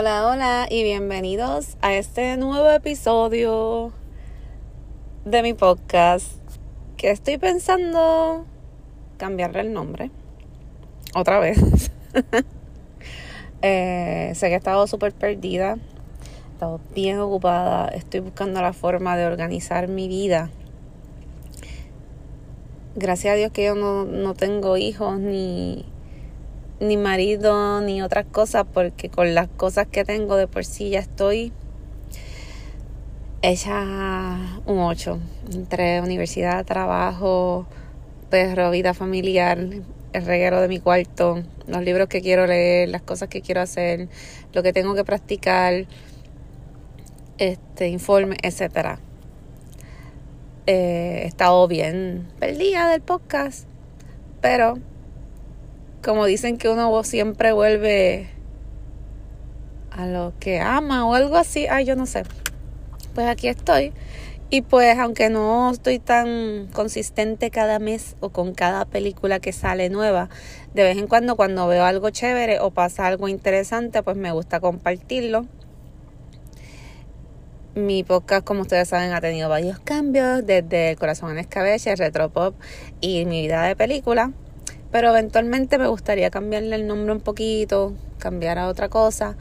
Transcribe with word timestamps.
Hola, 0.00 0.28
hola 0.28 0.68
y 0.70 0.84
bienvenidos 0.84 1.76
a 1.80 1.92
este 1.92 2.36
nuevo 2.36 2.70
episodio 2.70 3.90
de 5.24 5.42
mi 5.42 5.54
podcast 5.54 6.36
que 6.96 7.10
estoy 7.10 7.36
pensando 7.36 8.46
cambiarle 9.16 9.62
el 9.62 9.72
nombre 9.72 10.12
otra 11.16 11.40
vez. 11.40 11.90
Eh, 13.60 14.30
sé 14.36 14.46
que 14.46 14.54
he 14.54 14.56
estado 14.56 14.86
súper 14.86 15.12
perdida, 15.12 15.72
he 15.72 16.52
estado 16.52 16.80
bien 16.94 17.18
ocupada, 17.18 17.88
estoy 17.88 18.20
buscando 18.20 18.62
la 18.62 18.72
forma 18.72 19.16
de 19.16 19.26
organizar 19.26 19.88
mi 19.88 20.06
vida. 20.06 20.48
Gracias 22.94 23.32
a 23.32 23.36
Dios 23.36 23.50
que 23.50 23.64
yo 23.64 23.74
no, 23.74 24.04
no 24.04 24.34
tengo 24.34 24.76
hijos 24.76 25.18
ni 25.18 25.84
ni 26.80 26.96
marido, 26.96 27.80
ni 27.80 28.02
otras 28.02 28.26
cosas, 28.26 28.64
porque 28.72 29.08
con 29.08 29.34
las 29.34 29.48
cosas 29.48 29.86
que 29.86 30.04
tengo 30.04 30.36
de 30.36 30.46
por 30.46 30.64
sí 30.64 30.90
ya 30.90 31.00
estoy 31.00 31.52
hecha 33.42 34.60
un 34.66 34.78
8. 34.78 35.18
Entre 35.52 36.00
universidad, 36.00 36.64
trabajo, 36.64 37.66
perro, 38.30 38.70
vida 38.70 38.94
familiar, 38.94 39.58
el 40.12 40.26
reguero 40.26 40.60
de 40.60 40.68
mi 40.68 40.78
cuarto, 40.78 41.42
los 41.66 41.82
libros 41.82 42.08
que 42.08 42.20
quiero 42.20 42.46
leer, 42.46 42.88
las 42.88 43.02
cosas 43.02 43.28
que 43.28 43.40
quiero 43.40 43.60
hacer, 43.60 44.08
lo 44.52 44.62
que 44.62 44.72
tengo 44.72 44.94
que 44.94 45.04
practicar, 45.04 45.86
este 47.38 47.88
informe, 47.88 48.36
etcétera. 48.42 48.98
Eh, 50.66 51.22
he 51.22 51.26
estado 51.26 51.66
bien 51.66 52.28
perdida 52.38 52.90
del 52.90 53.00
podcast, 53.00 53.66
pero 54.40 54.78
como 56.02 56.26
dicen 56.26 56.58
que 56.58 56.68
uno 56.68 57.02
siempre 57.04 57.52
vuelve 57.52 58.28
a 59.90 60.06
lo 60.06 60.32
que 60.38 60.60
ama 60.60 61.06
o 61.06 61.14
algo 61.14 61.36
así, 61.36 61.66
ay, 61.66 61.84
yo 61.84 61.96
no 61.96 62.06
sé. 62.06 62.22
Pues 63.14 63.26
aquí 63.26 63.48
estoy. 63.48 63.92
Y 64.50 64.62
pues 64.62 64.98
aunque 64.98 65.28
no 65.28 65.70
estoy 65.70 65.98
tan 65.98 66.68
consistente 66.72 67.50
cada 67.50 67.78
mes 67.78 68.16
o 68.20 68.30
con 68.30 68.54
cada 68.54 68.86
película 68.86 69.40
que 69.40 69.52
sale 69.52 69.90
nueva, 69.90 70.30
de 70.72 70.84
vez 70.84 70.96
en 70.96 71.06
cuando 71.06 71.36
cuando 71.36 71.66
veo 71.66 71.84
algo 71.84 72.08
chévere 72.08 72.60
o 72.60 72.70
pasa 72.70 73.06
algo 73.06 73.28
interesante, 73.28 74.02
pues 74.02 74.16
me 74.16 74.32
gusta 74.32 74.60
compartirlo. 74.60 75.46
Mi 77.74 78.04
podcast, 78.04 78.44
como 78.44 78.62
ustedes 78.62 78.88
saben, 78.88 79.12
ha 79.12 79.20
tenido 79.20 79.48
varios 79.50 79.78
cambios, 79.80 80.46
desde 80.46 80.96
corazón 80.96 81.32
en 81.32 81.38
escabeche, 81.38 81.94
retropop 81.94 82.54
y 83.00 83.26
mi 83.26 83.42
vida 83.42 83.62
de 83.64 83.76
película. 83.76 84.32
Pero 84.90 85.10
eventualmente 85.10 85.78
me 85.78 85.86
gustaría 85.86 86.30
cambiarle 86.30 86.76
el 86.76 86.86
nombre 86.86 87.12
un 87.12 87.20
poquito, 87.20 87.92
cambiar 88.18 88.58
a 88.58 88.68
otra 88.68 88.88
cosa. 88.88 89.36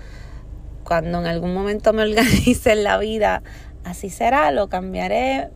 Cuando 0.83 1.19
en 1.19 1.25
algún 1.25 1.53
momento 1.53 1.93
me 1.93 2.01
organice 2.09 2.73
en 2.73 2.83
la 2.83 2.97
vida, 2.97 3.43
así 3.83 4.09
será, 4.09 4.51
lo 4.51 4.67
cambiaré. 4.67 5.49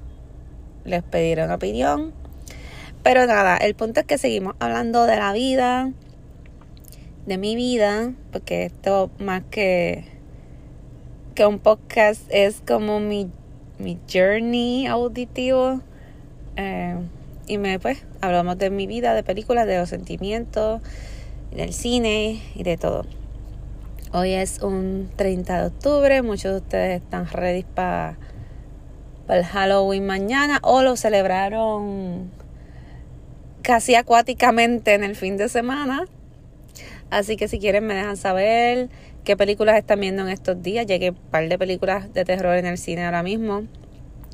Les 0.86 1.04
pediré 1.04 1.44
una 1.44 1.56
opinión. 1.56 2.14
Pero 3.04 3.26
nada, 3.26 3.58
el 3.58 3.76
punto 3.76 4.00
es 4.00 4.06
que 4.06 4.18
seguimos 4.18 4.56
hablando 4.60 5.06
de 5.06 5.16
la 5.18 5.34
vida, 5.34 5.92
de 7.26 7.38
mi 7.38 7.56
vida, 7.56 8.14
porque 8.32 8.66
esto 8.66 9.10
más 9.20 9.42
que, 9.50 10.06
que 11.34 11.46
un 11.46 11.60
podcast 11.60 12.22
es 12.30 12.62
como 12.66 13.00
mi, 13.00 13.30
mi 13.80 14.00
journey 14.12 14.86
auditivo. 14.86 15.82
Eh, 16.58 16.96
y 17.48 17.58
me 17.58 17.80
pues 17.80 18.04
hablamos 18.22 18.58
de 18.58 18.70
mi 18.70 18.88
vida, 18.88 19.14
de 19.14 19.24
películas, 19.24 19.68
de 19.68 19.78
los 19.78 19.90
sentimientos, 19.90 20.82
del 21.52 21.74
cine 21.74 22.42
y 22.56 22.64
de 22.64 22.78
todo. 22.78 23.06
Hoy 24.14 24.34
es 24.34 24.62
un 24.62 25.10
30 25.16 25.62
de 25.62 25.68
octubre, 25.68 26.22
muchos 26.22 26.52
de 26.52 26.58
ustedes 26.58 27.02
están 27.02 27.28
ready 27.28 27.64
para 27.64 28.18
el 29.30 29.46
Halloween 29.46 30.06
mañana 30.06 30.60
o 30.64 30.82
lo 30.82 30.98
celebraron 30.98 32.30
casi 33.62 33.96
acuáticamente 33.96 34.94
en 34.94 35.04
el 35.04 35.16
fin 35.16 35.38
de 35.38 35.48
semana. 35.48 36.08
Así 37.10 37.38
que 37.38 37.48
si 37.48 37.60
quieren 37.60 37.86
me 37.86 37.94
dejan 37.94 38.18
saber 38.18 38.90
qué 39.24 39.38
películas 39.38 39.78
están 39.78 40.00
viendo 40.00 40.24
en 40.24 40.30
estos 40.30 40.62
días. 40.62 40.86
Llegué 40.86 41.12
un 41.12 41.16
par 41.16 41.48
de 41.48 41.58
películas 41.58 42.14
de 42.14 42.26
terror 42.26 42.56
en 42.56 42.66
el 42.66 42.78
cine 42.78 43.06
ahora 43.06 43.24
mismo 43.24 43.64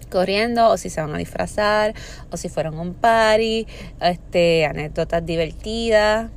corriendo 0.09 0.69
o 0.69 0.77
si 0.77 0.89
se 0.89 1.01
van 1.01 1.13
a 1.13 1.17
disfrazar 1.17 1.93
o 2.31 2.37
si 2.37 2.49
fueron 2.49 2.75
a 2.75 2.81
un 2.81 2.93
party, 2.93 3.67
este, 4.01 4.65
anécdotas 4.65 5.25
divertidas. 5.25 6.29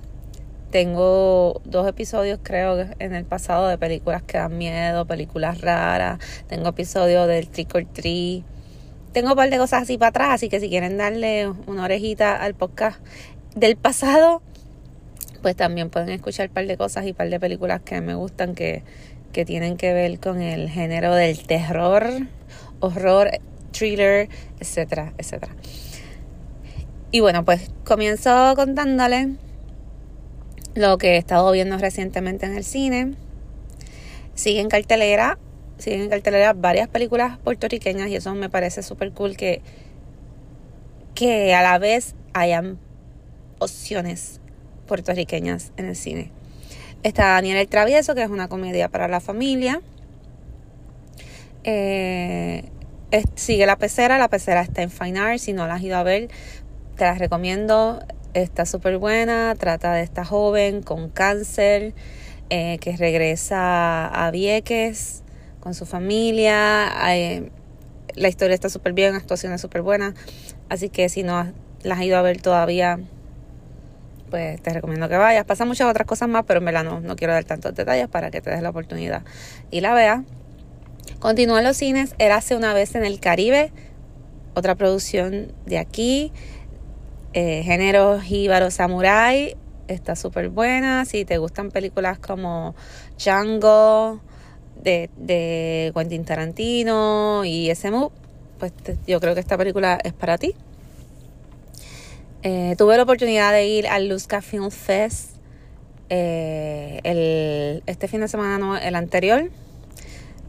Tengo 0.70 1.60
dos 1.64 1.88
episodios 1.88 2.38
creo 2.42 2.86
en 3.00 3.14
el 3.14 3.24
pasado 3.24 3.66
de 3.66 3.76
películas 3.76 4.22
que 4.22 4.38
dan 4.38 4.56
miedo, 4.56 5.04
películas 5.04 5.60
raras. 5.60 6.18
Tengo 6.48 6.68
episodios 6.68 7.26
del 7.26 7.48
Trick 7.48 7.74
or 7.74 7.84
Treat. 7.86 8.44
Tengo 9.12 9.30
un 9.30 9.36
par 9.36 9.50
de 9.50 9.58
cosas 9.58 9.82
así 9.82 9.98
para 9.98 10.10
atrás, 10.10 10.28
así 10.34 10.48
que 10.48 10.60
si 10.60 10.68
quieren 10.68 10.96
darle 10.96 11.48
una 11.66 11.84
orejita 11.84 12.36
al 12.36 12.54
podcast 12.54 13.00
del 13.56 13.76
pasado, 13.76 14.42
pues 15.42 15.56
también 15.56 15.90
pueden 15.90 16.10
escuchar 16.10 16.48
un 16.48 16.54
par 16.54 16.66
de 16.66 16.76
cosas 16.76 17.04
y 17.04 17.10
un 17.10 17.16
par 17.16 17.28
de 17.28 17.40
películas 17.40 17.80
que 17.80 18.00
me 18.00 18.14
gustan 18.14 18.54
que, 18.54 18.84
que 19.32 19.44
tienen 19.44 19.76
que 19.76 19.92
ver 19.92 20.20
con 20.20 20.40
el 20.40 20.68
género 20.68 21.14
del 21.14 21.44
terror, 21.46 22.04
horror, 22.78 23.30
thriller, 23.80 24.28
etcétera, 24.60 25.14
etcétera. 25.18 25.54
Y 27.10 27.20
bueno, 27.20 27.44
pues 27.44 27.70
comienzo 27.84 28.54
contándole 28.54 29.36
lo 30.74 30.98
que 30.98 31.14
he 31.14 31.16
estado 31.16 31.50
viendo 31.50 31.78
recientemente 31.78 32.46
en 32.46 32.56
el 32.56 32.64
cine. 32.64 33.14
Sigue 34.34 34.60
en 34.60 34.68
cartelera, 34.68 35.38
siguen 35.78 36.02
en 36.02 36.10
cartelera 36.10 36.52
varias 36.52 36.88
películas 36.88 37.38
puertorriqueñas 37.38 38.08
y 38.08 38.16
eso 38.16 38.34
me 38.34 38.48
parece 38.48 38.82
súper 38.82 39.12
cool 39.12 39.36
que, 39.36 39.62
que 41.14 41.54
a 41.54 41.62
la 41.62 41.78
vez 41.78 42.14
hayan 42.32 42.78
opciones 43.58 44.40
puertorriqueñas 44.86 45.72
en 45.76 45.86
el 45.86 45.96
cine. 45.96 46.30
Está 47.02 47.30
Daniel 47.30 47.56
el 47.56 47.68
Travieso, 47.68 48.14
que 48.14 48.22
es 48.22 48.30
una 48.30 48.48
comedia 48.48 48.88
para 48.88 49.08
la 49.08 49.20
familia. 49.20 49.80
Eh, 51.64 52.64
sigue 53.34 53.66
la 53.66 53.76
pecera, 53.76 54.18
la 54.18 54.28
pecera 54.28 54.62
está 54.62 54.82
en 54.82 54.90
Fine 54.90 55.18
Art, 55.18 55.38
si 55.38 55.52
no 55.52 55.66
la 55.66 55.74
has 55.74 55.82
ido 55.82 55.96
a 55.96 56.02
ver, 56.02 56.28
te 56.96 57.04
la 57.04 57.14
recomiendo, 57.14 58.00
está 58.34 58.66
súper 58.66 58.98
buena, 58.98 59.54
trata 59.58 59.94
de 59.94 60.02
esta 60.02 60.24
joven 60.24 60.82
con 60.82 61.10
cáncer 61.10 61.94
eh, 62.50 62.78
que 62.80 62.96
regresa 62.96 64.06
a 64.06 64.30
Vieques 64.30 65.22
con 65.60 65.74
su 65.74 65.86
familia, 65.86 66.92
eh, 67.14 67.50
la 68.14 68.28
historia 68.28 68.54
está 68.54 68.68
súper 68.68 68.92
bien, 68.92 69.14
actuaciones 69.14 69.60
súper 69.60 69.82
buenas, 69.82 70.14
así 70.68 70.88
que 70.88 71.08
si 71.08 71.22
no 71.22 71.52
la 71.82 71.94
has 71.94 72.02
ido 72.02 72.16
a 72.18 72.22
ver 72.22 72.40
todavía, 72.40 72.98
pues 74.30 74.62
te 74.62 74.72
recomiendo 74.72 75.08
que 75.08 75.16
vayas. 75.16 75.44
Pasan 75.44 75.68
muchas 75.68 75.90
otras 75.90 76.06
cosas 76.06 76.28
más, 76.28 76.44
pero 76.46 76.60
en 76.60 76.66
verdad 76.66 76.84
no, 76.84 77.00
no 77.00 77.16
quiero 77.16 77.32
dar 77.32 77.44
tantos 77.44 77.74
detalles 77.74 78.08
para 78.08 78.30
que 78.30 78.40
te 78.40 78.50
des 78.50 78.62
la 78.62 78.70
oportunidad 78.70 79.22
y 79.70 79.80
la 79.80 79.92
veas. 79.92 80.20
Continúa 81.18 81.58
en 81.58 81.64
los 81.64 81.76
cines 81.76 82.14
Érase 82.18 82.56
una 82.56 82.72
vez 82.72 82.94
en 82.94 83.04
el 83.04 83.20
Caribe, 83.20 83.72
otra 84.54 84.74
producción 84.74 85.52
de 85.66 85.78
aquí, 85.78 86.32
eh, 87.32 87.62
género 87.62 88.20
jíbaro 88.20 88.70
samurai, 88.70 89.56
está 89.88 90.16
súper 90.16 90.48
buena. 90.48 91.04
Si 91.04 91.24
te 91.24 91.38
gustan 91.38 91.70
películas 91.70 92.18
como 92.18 92.74
Django, 93.18 94.20
de, 94.82 95.10
de 95.16 95.92
Quentin 95.94 96.24
Tarantino 96.24 97.44
y 97.44 97.70
ese 97.70 97.90
pues 98.58 98.72
yo 99.06 99.20
creo 99.20 99.34
que 99.34 99.40
esta 99.40 99.56
película 99.56 99.98
es 100.02 100.12
para 100.12 100.38
ti. 100.38 100.54
Eh, 102.42 102.74
tuve 102.78 102.96
la 102.96 103.02
oportunidad 103.02 103.52
de 103.52 103.66
ir 103.66 103.86
al 103.86 104.08
Luzca 104.08 104.40
Film 104.40 104.70
Fest 104.70 105.32
eh, 106.08 107.00
el, 107.04 107.82
este 107.86 108.08
fin 108.08 108.20
de 108.20 108.28
semana, 108.28 108.58
no, 108.58 108.76
el 108.76 108.94
anterior, 108.94 109.50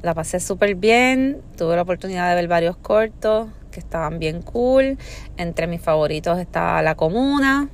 la 0.02 0.14
pasé 0.14 0.40
súper 0.40 0.76
bien, 0.76 1.42
tuve 1.58 1.76
la 1.76 1.84
oportunidad 1.84 2.30
de 2.30 2.36
ver 2.36 2.48
varios 2.48 2.76
cortos 2.78 3.50
que 3.72 3.80
estaban 3.80 4.20
bien 4.20 4.42
cool. 4.42 4.98
Entre 5.38 5.68
mis 5.68 5.82
favoritos 5.82 6.40
estaba 6.40 6.82
La 6.82 6.96
Comuna. 6.96 7.70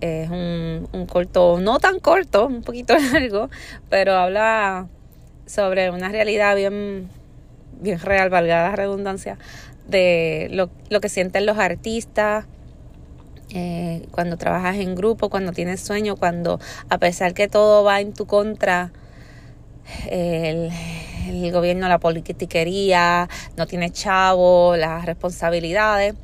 Es 0.00 0.30
un, 0.30 0.88
un 0.92 1.06
corto 1.06 1.60
no 1.60 1.78
tan 1.78 2.00
corto, 2.00 2.46
un 2.46 2.62
poquito 2.62 2.94
largo, 3.12 3.50
pero 3.88 4.14
habla 4.14 4.88
sobre 5.46 5.90
una 5.90 6.08
realidad 6.08 6.56
bien, 6.56 7.08
bien 7.80 7.98
real, 7.98 8.30
valga 8.30 8.62
la 8.70 8.76
redundancia, 8.76 9.36
de 9.88 10.48
lo, 10.52 10.70
lo 10.88 11.00
que 11.00 11.08
sienten 11.08 11.44
los 11.44 11.58
artistas, 11.58 12.46
eh, 13.52 14.06
cuando 14.12 14.36
trabajas 14.36 14.76
en 14.76 14.94
grupo, 14.94 15.28
cuando 15.28 15.52
tienes 15.52 15.80
sueño, 15.80 16.14
cuando 16.14 16.60
a 16.88 16.98
pesar 16.98 17.34
que 17.34 17.48
todo 17.48 17.82
va 17.82 18.00
en 18.00 18.14
tu 18.14 18.26
contra, 18.26 18.92
el, 20.08 20.70
el 21.34 21.52
gobierno, 21.52 21.88
la 21.88 21.98
politiquería, 21.98 23.28
no 23.56 23.66
tiene 23.66 23.90
chavo, 23.90 24.76
las 24.76 25.06
responsabilidades, 25.06 26.14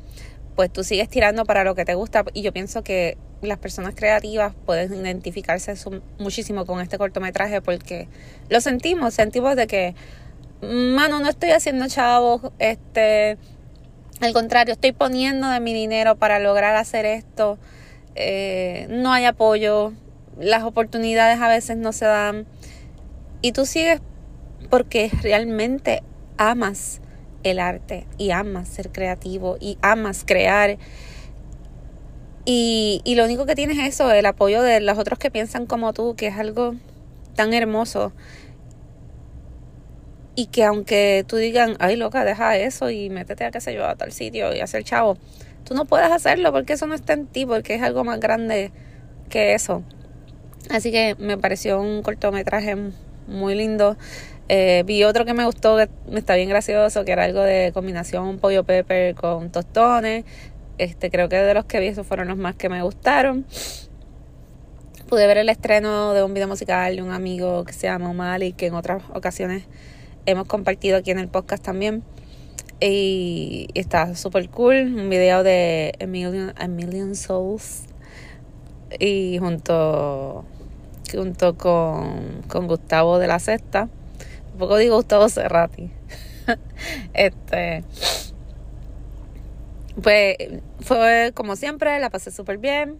pues 0.55 0.71
tú 0.71 0.83
sigues 0.83 1.09
tirando 1.09 1.45
para 1.45 1.63
lo 1.63 1.75
que 1.75 1.85
te 1.85 1.95
gusta. 1.95 2.25
Y 2.33 2.41
yo 2.41 2.51
pienso 2.51 2.83
que 2.83 3.17
las 3.41 3.59
personas 3.59 3.93
creativas 3.95 4.53
pueden 4.65 4.93
identificarse 4.93 5.73
muchísimo 6.17 6.65
con 6.65 6.81
este 6.81 6.97
cortometraje 6.97 7.61
porque 7.61 8.07
lo 8.49 8.61
sentimos, 8.61 9.13
sentimos 9.13 9.55
de 9.55 9.67
que, 9.67 9.95
mano, 10.61 11.19
no 11.19 11.29
estoy 11.29 11.51
haciendo 11.51 11.87
chavos, 11.87 12.41
este, 12.59 13.37
al 14.21 14.33
contrario, 14.33 14.73
estoy 14.73 14.91
poniendo 14.91 15.47
de 15.49 15.59
mi 15.59 15.73
dinero 15.73 16.15
para 16.15 16.39
lograr 16.39 16.75
hacer 16.75 17.05
esto, 17.05 17.59
eh, 18.15 18.87
no 18.89 19.13
hay 19.13 19.25
apoyo, 19.25 19.93
las 20.39 20.63
oportunidades 20.63 21.39
a 21.39 21.47
veces 21.47 21.77
no 21.77 21.93
se 21.93 22.05
dan 22.05 22.45
y 23.41 23.51
tú 23.51 23.65
sigues 23.65 24.01
porque 24.69 25.11
realmente 25.21 26.03
amas 26.37 27.01
el 27.43 27.59
arte 27.59 28.05
y 28.17 28.31
amas 28.31 28.67
ser 28.67 28.91
creativo 28.91 29.57
y 29.59 29.77
amas 29.81 30.23
crear 30.25 30.77
y, 32.49 33.01
y 33.03 33.15
lo 33.15 33.25
único 33.25 33.45
que 33.45 33.55
tienes 33.55 33.77
es 33.77 33.89
eso, 33.89 34.09
el 34.09 34.25
apoyo 34.25 34.61
de 34.61 34.79
los 34.79 34.97
otros 34.97 35.19
que 35.19 35.29
piensan 35.29 35.65
como 35.65 35.91
tú, 35.91 36.15
que 36.15 36.27
es 36.27 36.37
algo 36.37 36.75
tan 37.35 37.53
hermoso. 37.53 38.13
Y 40.33 40.45
que 40.45 40.63
aunque 40.63 41.25
tú 41.27 41.35
digan, 41.35 41.75
ay 41.79 41.97
loca, 41.97 42.23
deja 42.23 42.55
eso 42.55 42.89
y 42.89 43.09
métete 43.09 43.43
a 43.43 43.51
qué 43.51 43.59
sé 43.59 43.73
yo, 43.73 43.85
a 43.85 43.95
tal 43.95 44.13
sitio 44.13 44.55
y 44.55 44.61
hacer 44.61 44.85
chavo, 44.85 45.17
tú 45.65 45.73
no 45.73 45.83
puedes 45.83 46.09
hacerlo 46.09 46.53
porque 46.53 46.71
eso 46.71 46.87
no 46.87 46.95
está 46.95 47.11
en 47.11 47.27
ti, 47.27 47.45
porque 47.45 47.75
es 47.75 47.81
algo 47.81 48.05
más 48.05 48.21
grande 48.21 48.71
que 49.29 49.53
eso. 49.53 49.83
Así 50.69 50.89
que 50.89 51.17
me 51.19 51.37
pareció 51.37 51.81
un 51.81 52.01
cortometraje 52.01 52.77
muy 53.27 53.55
lindo. 53.55 53.97
Eh, 54.49 54.83
vi 54.85 55.03
otro 55.03 55.25
que 55.25 55.33
me 55.33 55.45
gustó, 55.45 55.75
que 55.75 55.89
está 56.15 56.35
bien 56.35 56.47
gracioso, 56.47 57.03
que 57.03 57.11
era 57.11 57.25
algo 57.25 57.41
de 57.41 57.71
combinación 57.73 58.39
pollo 58.39 58.63
pepper 58.63 59.15
con 59.15 59.51
tostones. 59.51 60.25
Este, 60.77 61.09
creo 61.09 61.27
que 61.27 61.37
de 61.37 61.53
los 61.53 61.65
que 61.65 61.79
vi 61.79 61.87
esos 61.87 62.05
fueron 62.07 62.27
los 62.27 62.37
más 62.37 62.55
que 62.55 62.69
me 62.69 62.81
gustaron. 62.81 63.45
Pude 65.09 65.25
ver 65.27 65.37
el 65.37 65.49
estreno 65.49 66.13
de 66.13 66.23
un 66.23 66.33
video 66.33 66.47
musical 66.47 66.95
de 66.95 67.01
un 67.01 67.11
amigo 67.11 67.63
que 67.65 67.73
se 67.73 67.87
llama 67.87 68.13
Mali, 68.13 68.53
que 68.53 68.67
en 68.67 68.75
otras 68.75 69.03
ocasiones 69.13 69.63
hemos 70.25 70.47
compartido 70.47 70.97
aquí 70.97 71.11
en 71.11 71.19
el 71.19 71.27
podcast 71.27 71.63
también. 71.63 72.03
Y, 72.79 73.67
está 73.73 74.15
súper 74.15 74.49
cool. 74.49 74.75
Un 74.75 75.09
video 75.09 75.43
de 75.43 75.93
A 75.99 76.05
Million, 76.05 76.53
A 76.55 77.15
Souls. 77.15 77.85
Y 78.99 79.37
junto, 79.39 80.45
junto 81.11 81.57
con, 81.57 82.43
con 82.47 82.67
Gustavo 82.67 83.19
de 83.19 83.27
la 83.27 83.39
Sexta. 83.39 83.89
Un 84.57 84.61
poco 84.61 84.77
digo 84.77 84.95
Gustavo 84.95 85.29
Cerrati. 85.29 85.91
este 87.13 87.83
pues 90.01 90.35
fue 90.79 91.31
como 91.35 91.55
siempre, 91.55 91.99
la 91.99 92.09
pasé 92.09 92.31
súper 92.31 92.57
bien. 92.57 92.97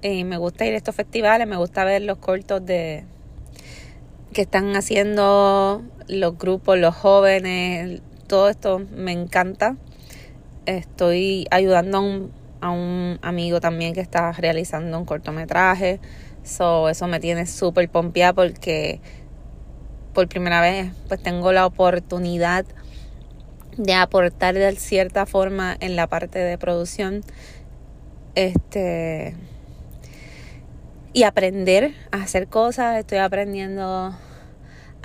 Y 0.00 0.24
me 0.24 0.38
gusta 0.38 0.64
ir 0.64 0.72
a 0.72 0.78
estos 0.78 0.94
festivales, 0.94 1.46
me 1.46 1.58
gusta 1.58 1.84
ver 1.84 2.00
los 2.00 2.16
cortos 2.16 2.64
de 2.64 3.04
que 4.32 4.40
están 4.40 4.74
haciendo 4.74 5.82
los 6.08 6.38
grupos, 6.38 6.78
los 6.78 6.94
jóvenes, 6.94 8.00
todo 8.26 8.48
esto 8.48 8.80
me 8.96 9.12
encanta. 9.12 9.76
Estoy 10.64 11.46
ayudando 11.50 11.98
a 11.98 12.00
un, 12.00 12.32
a 12.62 12.70
un 12.70 13.18
amigo 13.20 13.60
también 13.60 13.92
que 13.92 14.00
está 14.00 14.32
realizando 14.32 14.98
un 14.98 15.04
cortometraje. 15.04 16.00
So, 16.42 16.88
eso 16.88 17.06
me 17.06 17.20
tiene 17.20 17.44
súper 17.44 17.90
pompeada 17.90 18.32
porque 18.32 19.02
por 20.18 20.26
primera 20.26 20.60
vez 20.60 20.90
pues 21.06 21.22
tengo 21.22 21.52
la 21.52 21.64
oportunidad 21.64 22.64
de 23.76 23.94
aportar 23.94 24.56
de 24.56 24.74
cierta 24.74 25.26
forma 25.26 25.76
en 25.78 25.94
la 25.94 26.08
parte 26.08 26.40
de 26.40 26.58
producción 26.58 27.22
este 28.34 29.36
y 31.12 31.22
aprender 31.22 31.94
a 32.10 32.24
hacer 32.24 32.48
cosas. 32.48 32.98
Estoy 32.98 33.18
aprendiendo 33.18 33.84
a 33.84 34.18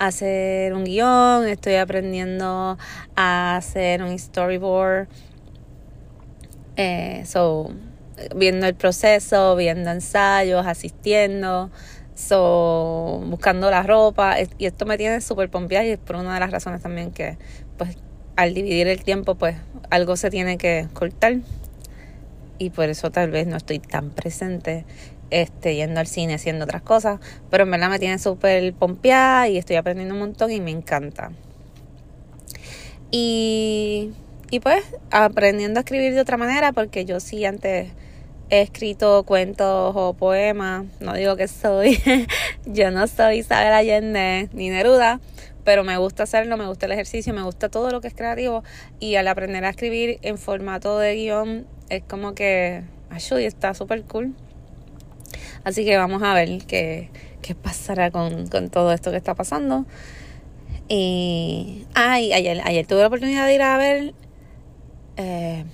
hacer 0.00 0.74
un 0.74 0.82
guion 0.82 1.46
estoy 1.46 1.76
aprendiendo 1.76 2.76
a 3.14 3.56
hacer 3.56 4.02
un 4.02 4.18
storyboard 4.18 5.06
eh, 6.74 7.22
so 7.24 7.70
viendo 8.34 8.66
el 8.66 8.74
proceso 8.74 9.54
viendo 9.54 9.92
ensayos 9.92 10.66
asistiendo 10.66 11.70
so 12.14 13.22
buscando 13.26 13.70
la 13.70 13.82
ropa 13.82 14.36
y 14.58 14.66
esto 14.66 14.86
me 14.86 14.96
tiene 14.96 15.20
súper 15.20 15.50
pompeada 15.50 15.84
y 15.84 15.90
es 15.90 15.98
por 15.98 16.16
una 16.16 16.34
de 16.34 16.40
las 16.40 16.50
razones 16.50 16.82
también 16.82 17.10
que 17.10 17.38
pues 17.76 17.96
al 18.36 18.54
dividir 18.54 18.88
el 18.88 19.02
tiempo, 19.02 19.34
pues 19.36 19.56
algo 19.90 20.16
se 20.16 20.30
tiene 20.30 20.58
que 20.58 20.88
cortar. 20.92 21.36
Y 22.58 22.70
por 22.70 22.88
eso 22.88 23.10
tal 23.10 23.30
vez 23.30 23.46
no 23.46 23.56
estoy 23.56 23.78
tan 23.78 24.10
presente 24.10 24.84
este, 25.30 25.74
yendo 25.74 26.00
al 26.00 26.06
cine, 26.06 26.34
haciendo 26.34 26.64
otras 26.64 26.82
cosas. 26.82 27.20
Pero 27.50 27.64
en 27.64 27.70
verdad 27.70 27.90
me 27.90 27.98
tiene 27.98 28.18
súper 28.18 28.72
pompeada 28.74 29.48
y 29.48 29.58
estoy 29.58 29.76
aprendiendo 29.76 30.14
un 30.14 30.20
montón 30.20 30.50
y 30.50 30.60
me 30.60 30.70
encanta. 30.70 31.32
Y, 33.10 34.12
y 34.50 34.60
pues 34.60 34.84
aprendiendo 35.10 35.78
a 35.78 35.82
escribir 35.82 36.14
de 36.14 36.20
otra 36.20 36.36
manera, 36.36 36.72
porque 36.72 37.04
yo 37.04 37.20
sí 37.20 37.44
antes 37.44 37.90
he 38.50 38.62
escrito 38.62 39.24
cuentos 39.24 39.92
o 39.96 40.14
poemas. 40.14 40.84
No 41.00 41.14
digo 41.14 41.36
que 41.36 41.48
soy, 41.48 41.98
yo 42.66 42.90
no 42.90 43.06
soy 43.06 43.38
Isabel 43.38 43.72
Allende 43.72 44.48
ni 44.52 44.70
Neruda, 44.70 45.20
pero 45.64 45.84
me 45.84 45.96
gusta 45.96 46.24
hacerlo, 46.24 46.56
me 46.56 46.66
gusta 46.66 46.86
el 46.86 46.92
ejercicio, 46.92 47.32
me 47.32 47.42
gusta 47.42 47.68
todo 47.68 47.90
lo 47.90 48.00
que 48.00 48.08
es 48.08 48.14
creativo 48.14 48.62
y 49.00 49.16
al 49.16 49.28
aprender 49.28 49.64
a 49.64 49.70
escribir 49.70 50.18
en 50.22 50.38
formato 50.38 50.98
de 50.98 51.14
guion 51.14 51.66
es 51.88 52.02
como 52.02 52.34
que, 52.34 52.82
ayuda, 53.10 53.40
está 53.40 53.74
súper 53.74 54.02
cool. 54.02 54.34
Así 55.64 55.84
que 55.84 55.96
vamos 55.96 56.22
a 56.22 56.34
ver 56.34 56.64
qué, 56.66 57.10
qué 57.40 57.54
pasará 57.54 58.10
con, 58.10 58.48
con, 58.48 58.68
todo 58.68 58.92
esto 58.92 59.10
que 59.10 59.16
está 59.16 59.34
pasando. 59.34 59.86
Y, 60.88 61.86
ay, 61.94 62.32
ayer, 62.32 62.60
ayer 62.64 62.86
tuve 62.86 63.00
la 63.00 63.06
oportunidad 63.06 63.46
de 63.46 63.54
ir 63.54 63.62
a 63.62 63.78
ver, 63.78 64.14
eh, 65.16 65.64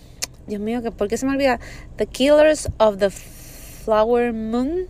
Dios 0.47 0.61
mío, 0.61 0.83
¿por 0.97 1.09
qué 1.09 1.17
se 1.17 1.27
me 1.27 1.33
olvida? 1.33 1.61
The 1.97 2.07
Killers 2.07 2.71
of 2.79 2.99
the 2.99 3.11
Flower 3.11 4.33
Moon. 4.33 4.87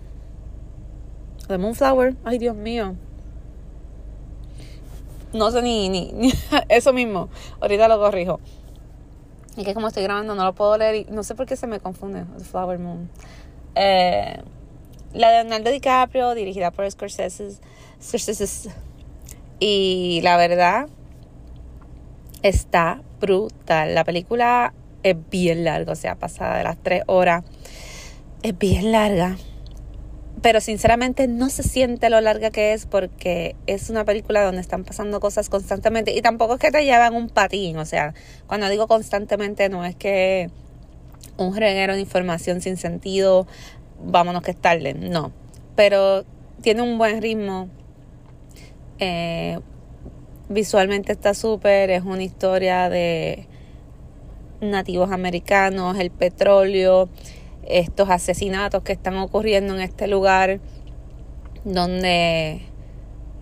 The 1.49 1.59
Moonflower. 1.59 2.17
Ay, 2.25 2.39
Dios 2.39 2.57
mío 2.57 2.97
no 5.33 5.51
sé 5.51 5.63
ni, 5.63 5.89
ni, 5.89 6.33
eso 6.69 6.93
mismo. 6.93 7.29
Ahorita 7.61 7.89
lo 7.89 7.99
corrijo. 7.99 8.41
Y 9.57 9.65
que 9.65 9.75
como 9.75 9.89
estoy 9.89 10.03
grabando 10.03 10.35
no 10.35 10.45
lo 10.45 10.55
puedo 10.55 10.77
leer 10.79 10.95
y 10.95 11.05
no 11.11 11.23
sé 11.23 11.35
por 11.35 11.47
qué 11.47 11.57
se 11.57 11.67
me 11.67 11.81
confunde. 11.81 12.25
The 12.39 12.45
Flower 12.45 12.79
Moon. 12.79 13.11
Eh, 13.75 14.43
la 15.13 15.31
de 15.31 15.45
Leonardo 15.45 15.71
DiCaprio, 15.71 16.35
dirigida 16.35 16.71
por 16.71 16.91
Scorsese. 16.91 17.59
Scorsese. 18.03 18.71
Y 19.59 20.21
la 20.23 20.37
verdad 20.37 20.89
está 22.43 23.03
brutal. 23.21 23.95
La 23.95 24.05
película 24.05 24.73
es 25.03 25.17
bien 25.31 25.65
larga, 25.65 25.93
o 25.93 25.97
sea, 25.97 26.17
pasada 26.17 26.59
de 26.59 26.65
las 26.65 26.77
tres 26.83 27.03
horas. 27.07 27.45
Es 28.43 28.57
bien 28.59 28.93
larga 28.93 29.37
pero 30.43 30.61
sinceramente 30.61 31.29
no 31.29 31.51
se 31.51 31.63
siente 31.63 32.09
lo 32.09 32.21
larga 32.21 32.51
que 32.51 32.73
es 32.73 32.87
porque 32.87 33.57
es 33.67 33.91
una 33.91 34.05
película 34.05 34.43
donde 34.43 34.61
están 34.61 34.85
pasando 34.85 35.21
cosas 35.21 35.49
constantemente 35.49 36.17
y 36.17 36.23
tampoco 36.23 36.55
es 36.55 36.61
que 36.61 36.71
te 36.71 36.85
llevan 36.85 37.15
un 37.15 37.29
patín, 37.29 37.77
o 37.77 37.85
sea, 37.85 38.15
cuando 38.47 38.69
digo 38.69 38.87
constantemente 38.87 39.69
no 39.69 39.85
es 39.85 39.97
que 39.97 40.51
un 41.37 41.57
reguero 41.57 41.95
de 41.95 42.01
información 42.01 42.61
sin 42.61 42.77
sentido, 42.77 43.47
vámonos 44.03 44.43
que 44.43 44.53
es 44.53 44.57
tarde, 44.57 44.95
no, 44.95 45.33
pero 45.77 46.25
tiene 46.63 46.83
un 46.83 46.97
buen 46.97 47.21
ritmo, 47.21 47.69
eh, 48.99 49.59
visualmente 50.49 51.13
está 51.13 51.35
súper, 51.35 51.91
es 51.91 52.03
una 52.03 52.23
historia 52.23 52.89
de 52.89 53.47
nativos 54.61 55.11
americanos, 55.11 55.99
el 55.99 56.11
petróleo, 56.11 57.09
estos 57.67 58.11
asesinatos 58.11 58.83
que 58.83 58.93
están 58.93 59.17
ocurriendo 59.17 59.75
en 59.75 59.81
este 59.81 60.07
lugar 60.07 60.61
donde, 61.65 62.63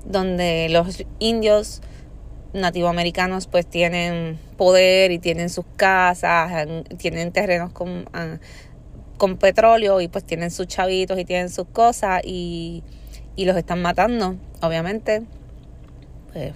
donde 0.04 0.68
los 0.70 1.04
indios 1.18 1.82
nativoamericanos 2.52 3.46
pues 3.46 3.66
tienen 3.66 4.38
poder 4.56 5.12
y 5.12 5.18
tienen 5.18 5.50
sus 5.50 5.64
casas, 5.76 6.66
tienen 6.96 7.32
terrenos 7.32 7.72
con, 7.72 8.08
ah, 8.12 8.38
con 9.16 9.36
petróleo 9.36 10.00
y 10.00 10.08
pues 10.08 10.24
tienen 10.24 10.50
sus 10.50 10.66
chavitos 10.66 11.18
y 11.18 11.24
tienen 11.24 11.50
sus 11.50 11.66
cosas 11.66 12.22
y, 12.24 12.82
y 13.36 13.44
los 13.44 13.56
están 13.56 13.82
matando, 13.82 14.36
obviamente, 14.62 15.22
pues, 16.32 16.52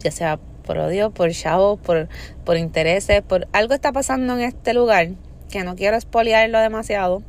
ya 0.00 0.10
sea 0.10 0.38
por 0.64 0.78
odio, 0.78 1.10
por 1.10 1.30
chavos, 1.32 1.78
por, 1.78 2.08
por 2.44 2.56
intereses, 2.56 3.22
por 3.22 3.46
algo 3.52 3.74
está 3.74 3.92
pasando 3.92 4.34
en 4.34 4.40
este 4.40 4.74
lugar 4.74 5.10
que 5.50 5.62
no 5.62 5.76
quiero 5.76 5.96
espoliarlo 5.96 6.58
demasiado. 6.58 7.22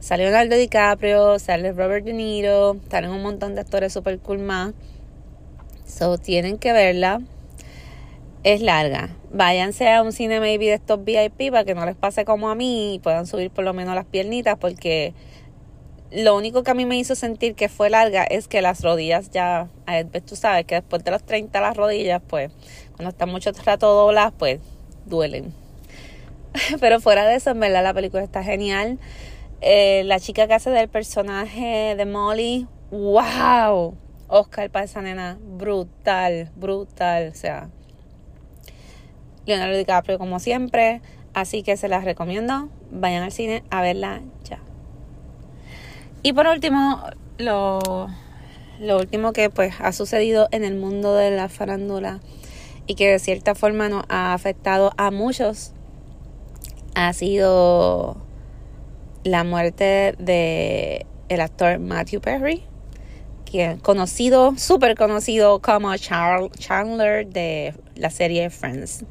Salió 0.00 0.26
Leonardo 0.26 0.56
DiCaprio, 0.56 1.38
sale 1.38 1.72
Robert 1.72 2.04
De 2.04 2.12
Niro, 2.12 2.76
salen 2.90 3.10
un 3.10 3.22
montón 3.22 3.54
de 3.54 3.62
actores 3.62 3.92
super 3.92 4.18
cool 4.18 4.38
más. 4.38 4.74
So, 5.86 6.18
tienen 6.18 6.58
que 6.58 6.72
verla. 6.72 7.20
es 8.44 8.60
larga. 8.60 9.10
Váyanse 9.32 9.92
a 9.92 10.02
un 10.02 10.12
cine 10.12 10.38
maybe 10.38 10.66
de 10.66 10.74
estos 10.74 11.04
VIP 11.04 11.50
para 11.50 11.64
que 11.64 11.74
no 11.74 11.84
les 11.84 11.96
pase 11.96 12.24
como 12.24 12.48
a 12.48 12.54
mí 12.54 12.94
y 12.94 12.98
puedan 13.00 13.26
subir 13.26 13.50
por 13.50 13.64
lo 13.64 13.74
menos 13.74 13.94
las 13.94 14.04
piernitas 14.04 14.56
porque 14.58 15.14
lo 16.10 16.36
único 16.36 16.62
que 16.62 16.70
a 16.70 16.74
mí 16.74 16.86
me 16.86 16.96
hizo 16.96 17.14
sentir 17.14 17.54
que 17.54 17.68
fue 17.68 17.90
larga 17.90 18.24
es 18.24 18.48
que 18.48 18.62
las 18.62 18.82
rodillas 18.82 19.30
ya, 19.30 19.68
tú 20.26 20.36
sabes 20.36 20.64
que 20.64 20.76
después 20.76 21.02
de 21.04 21.10
los 21.10 21.22
30 21.24 21.60
las 21.60 21.76
rodillas, 21.76 22.22
pues 22.26 22.52
cuando 22.94 23.10
están 23.10 23.28
mucho 23.30 23.50
rato 23.64 23.92
dobladas, 23.92 24.32
pues 24.38 24.60
duelen. 25.04 25.52
Pero 26.80 27.00
fuera 27.00 27.26
de 27.26 27.36
eso, 27.36 27.50
en 27.50 27.60
verdad 27.60 27.82
la 27.82 27.94
película 27.94 28.22
está 28.22 28.42
genial. 28.42 28.98
Eh, 29.60 30.02
la 30.04 30.20
chica 30.20 30.46
que 30.46 30.54
hace 30.54 30.70
del 30.70 30.88
personaje 30.88 31.94
de 31.96 32.06
Molly, 32.06 32.66
wow. 32.90 33.96
Oscar 34.28 34.70
para 34.70 34.84
esa 34.84 35.02
nena, 35.02 35.38
brutal, 35.40 36.50
brutal. 36.56 37.28
O 37.28 37.34
sea, 37.34 37.68
Leonardo 39.44 39.76
DiCaprio 39.76 40.18
como 40.18 40.40
siempre. 40.40 41.00
Así 41.34 41.62
que 41.62 41.76
se 41.76 41.88
las 41.88 42.04
recomiendo. 42.04 42.68
Vayan 42.90 43.22
al 43.22 43.32
cine 43.32 43.62
a 43.70 43.82
verla 43.82 44.22
ya. 44.44 44.60
Y 46.22 46.32
por 46.32 46.46
último, 46.46 47.02
lo, 47.38 48.08
lo 48.80 48.98
último 48.98 49.32
que 49.32 49.50
pues 49.50 49.74
ha 49.80 49.92
sucedido 49.92 50.48
en 50.50 50.64
el 50.64 50.74
mundo 50.76 51.14
de 51.14 51.30
la 51.30 51.48
farándula 51.48 52.20
y 52.86 52.94
que 52.94 53.10
de 53.10 53.18
cierta 53.18 53.54
forma 53.54 53.88
nos 53.88 54.04
ha 54.08 54.32
afectado 54.32 54.92
a 54.96 55.10
muchos 55.10 55.72
ha 56.94 57.12
sido 57.12 58.16
la 59.22 59.44
muerte 59.44 60.14
de 60.18 61.04
el 61.28 61.40
actor 61.40 61.78
Matthew 61.78 62.20
Perry, 62.20 62.62
quien 63.44 63.78
conocido, 63.78 64.56
súper 64.56 64.96
conocido 64.96 65.60
como 65.60 65.94
Chandler 65.96 67.26
de 67.26 67.74
la 67.96 68.10
serie 68.10 68.48
Friends. 68.50 69.04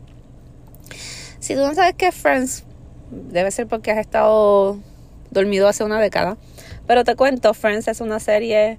Si 1.39 1.53
tú 1.53 1.59
no 1.59 1.75
sabes 1.75 1.93
qué 1.95 2.07
es 2.07 2.15
Friends, 2.15 2.63
debe 3.11 3.51
ser 3.51 3.67
porque 3.67 3.91
has 3.91 3.99
estado 3.99 4.79
dormido 5.29 5.67
hace 5.67 5.83
una 5.83 5.99
década. 5.99 6.37
Pero 6.87 7.03
te 7.03 7.15
cuento, 7.15 7.53
Friends 7.53 7.87
es 7.87 8.01
una 8.01 8.19
serie, 8.19 8.77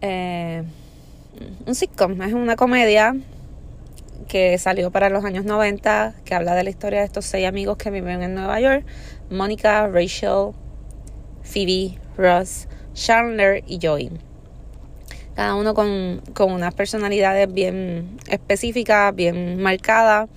eh, 0.00 0.62
un 1.66 1.74
sitcom, 1.74 2.20
es 2.22 2.32
una 2.32 2.56
comedia 2.56 3.16
que 4.28 4.56
salió 4.58 4.90
para 4.90 5.08
los 5.08 5.24
años 5.24 5.44
90, 5.44 6.14
que 6.24 6.34
habla 6.34 6.54
de 6.54 6.64
la 6.64 6.70
historia 6.70 7.00
de 7.00 7.06
estos 7.06 7.24
seis 7.24 7.46
amigos 7.46 7.76
que 7.76 7.90
viven 7.90 8.22
en 8.22 8.34
Nueva 8.34 8.60
York, 8.60 8.84
Mónica, 9.30 9.88
Rachel, 9.88 10.52
Phoebe, 11.42 11.98
Ross, 12.16 12.68
Chandler 12.94 13.64
y 13.66 13.78
Joey. 13.82 14.10
Cada 15.34 15.54
uno 15.54 15.72
con, 15.74 16.20
con 16.34 16.52
unas 16.52 16.74
personalidades 16.74 17.52
bien 17.52 18.18
específicas, 18.28 19.14
bien 19.14 19.60
marcadas 19.62 20.28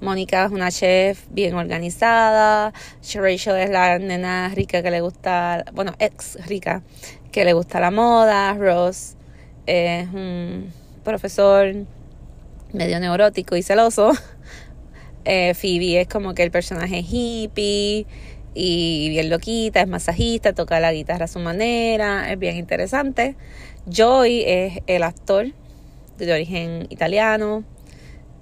Mónica 0.00 0.46
es 0.46 0.52
una 0.52 0.70
chef 0.70 1.26
bien 1.30 1.54
organizada. 1.54 2.72
Rachel 3.14 3.56
es 3.56 3.70
la 3.70 3.98
nena 3.98 4.48
rica 4.54 4.82
que 4.82 4.90
le 4.90 5.00
gusta, 5.00 5.64
bueno, 5.72 5.94
ex 5.98 6.38
rica, 6.46 6.82
que 7.32 7.44
le 7.44 7.52
gusta 7.52 7.80
la 7.80 7.90
moda. 7.90 8.54
Ross 8.54 9.16
es 9.66 10.08
un 10.08 10.72
profesor 11.04 11.74
medio 12.72 13.00
neurótico 13.00 13.56
y 13.56 13.62
celoso. 13.62 14.12
Eh, 15.26 15.52
Phoebe 15.52 16.00
es 16.00 16.08
como 16.08 16.32
que 16.32 16.42
el 16.42 16.50
personaje 16.50 17.04
hippie 17.06 18.06
y 18.54 19.08
bien 19.10 19.28
loquita, 19.28 19.82
es 19.82 19.86
masajista, 19.86 20.54
toca 20.54 20.80
la 20.80 20.94
guitarra 20.94 21.26
a 21.26 21.28
su 21.28 21.38
manera, 21.40 22.32
es 22.32 22.38
bien 22.38 22.56
interesante. 22.56 23.36
Joy 23.86 24.44
es 24.46 24.78
el 24.86 25.02
actor 25.02 25.48
de 26.16 26.32
origen 26.32 26.86
italiano, 26.88 27.64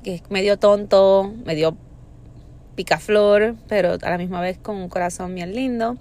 que 0.09 0.15
es 0.15 0.31
medio 0.31 0.59
tonto, 0.59 1.35
medio 1.45 1.77
picaflor, 2.77 3.57
pero 3.69 3.99
a 4.01 4.11
la 4.11 4.17
misma 4.17 4.41
vez 4.41 4.57
con 4.57 4.77
un 4.77 4.89
corazón 4.89 5.35
bien 5.35 5.55
lindo. 5.55 5.99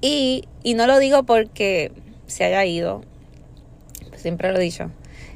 Y, 0.00 0.44
y 0.62 0.74
no 0.74 0.86
lo 0.86 1.00
digo 1.00 1.24
porque 1.24 1.90
se 2.28 2.44
haya 2.44 2.64
ido, 2.64 3.02
siempre 4.14 4.52
lo 4.52 4.60
he 4.60 4.62
dicho. 4.62 4.92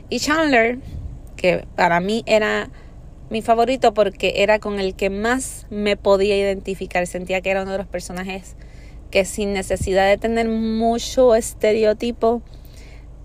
Y 0.09 0.21
Chandler, 0.21 0.79
que 1.35 1.67
para 1.75 1.99
mí 1.99 2.23
era 2.27 2.71
mi 3.29 3.43
favorito 3.43 3.93
porque 3.93 4.35
era 4.37 4.61
con 4.61 4.79
el 4.79 4.95
que 4.95 5.11
más 5.11 5.67
me 5.69 5.97
podía 5.97 6.37
identificar, 6.37 7.09
sentía 7.09 7.41
que 7.41 7.51
era 7.51 7.63
uno 7.63 7.73
de 7.73 7.79
los 7.79 7.89
personajes 7.89 8.55
que 9.11 9.25
sin 9.25 9.53
necesidad 9.53 10.09
de 10.09 10.17
tener 10.17 10.49
mucho 10.49 11.35
estereotipo, 11.35 12.41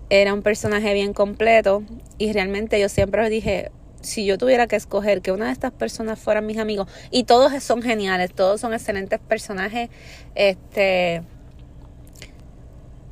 era 0.08 0.34
un 0.34 0.42
personaje 0.42 0.92
bien 0.92 1.12
completo 1.12 1.84
y 2.18 2.32
realmente 2.32 2.80
yo 2.80 2.88
siempre 2.88 3.30
dije, 3.30 3.70
si 4.00 4.24
yo 4.24 4.38
tuviera 4.38 4.66
que 4.66 4.76
escoger 4.76 5.22
que 5.22 5.32
una 5.32 5.46
de 5.46 5.52
estas 5.52 5.72
personas 5.72 6.18
fueran 6.18 6.46
mis 6.46 6.58
amigos, 6.58 6.88
y 7.10 7.24
todos 7.24 7.62
son 7.62 7.82
geniales, 7.82 8.32
todos 8.32 8.60
son 8.60 8.72
excelentes 8.72 9.18
personajes, 9.20 9.90
este 10.34 11.22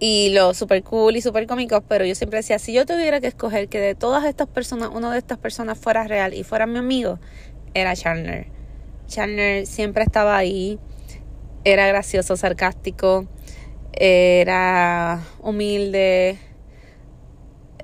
y 0.00 0.30
los 0.30 0.56
super 0.56 0.82
cool 0.84 1.16
y 1.16 1.20
super 1.20 1.46
cómicos, 1.46 1.82
pero 1.88 2.04
yo 2.04 2.14
siempre 2.14 2.38
decía, 2.38 2.58
si 2.58 2.72
yo 2.72 2.86
tuviera 2.86 3.20
que 3.20 3.26
escoger 3.26 3.68
que 3.68 3.80
de 3.80 3.94
todas 3.94 4.24
estas 4.24 4.46
personas, 4.46 4.90
una 4.92 5.12
de 5.12 5.18
estas 5.18 5.38
personas 5.38 5.76
fuera 5.76 6.04
real 6.04 6.34
y 6.34 6.44
fuera 6.44 6.66
mi 6.66 6.78
amigo, 6.78 7.18
era 7.74 7.96
Chandler. 7.96 8.46
Chandler 9.08 9.66
siempre 9.66 10.04
estaba 10.04 10.36
ahí, 10.36 10.78
era 11.64 11.86
gracioso, 11.88 12.36
sarcástico, 12.36 13.26
era 13.92 15.20
humilde, 15.40 16.38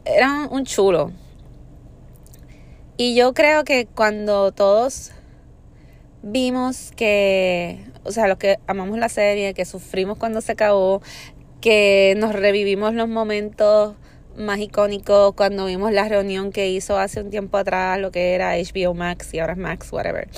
era 0.05 0.47
un 0.51 0.65
chulo. 0.65 1.11
Y 2.97 3.17
yo 3.17 3.35
creo 3.35 3.65
que 3.65 3.87
cuando 3.87 4.53
todos 4.53 5.11
vimos 6.23 6.93
que, 6.97 7.85
o 8.05 8.13
sea, 8.13 8.29
los 8.29 8.39
que 8.39 8.59
amamos 8.67 8.99
la 8.99 9.09
serie, 9.09 9.53
que 9.53 9.65
sufrimos 9.65 10.17
cuando 10.17 10.41
se 10.41 10.53
acabó, 10.53 11.03
que 11.61 12.15
nos 12.19 12.33
revivimos 12.35 12.95
los 12.95 13.09
momentos 13.09 13.97
más 14.37 14.59
icónicos 14.59 15.35
cuando 15.35 15.67
vimos 15.67 15.93
la 15.93 16.09
reunión 16.09 16.53
que 16.53 16.69
hizo 16.69 16.99
hace 16.99 17.21
un 17.21 17.31
tiempo 17.31 17.57
atrás, 17.57 17.99
lo 17.99 18.11
que 18.11 18.35
era 18.35 18.55
HBO 18.57 18.95
Max 18.95 19.33
y 19.35 19.41
ahora 19.41 19.55
es 19.55 19.59
Max, 19.59 19.93
whatever. 19.93 20.29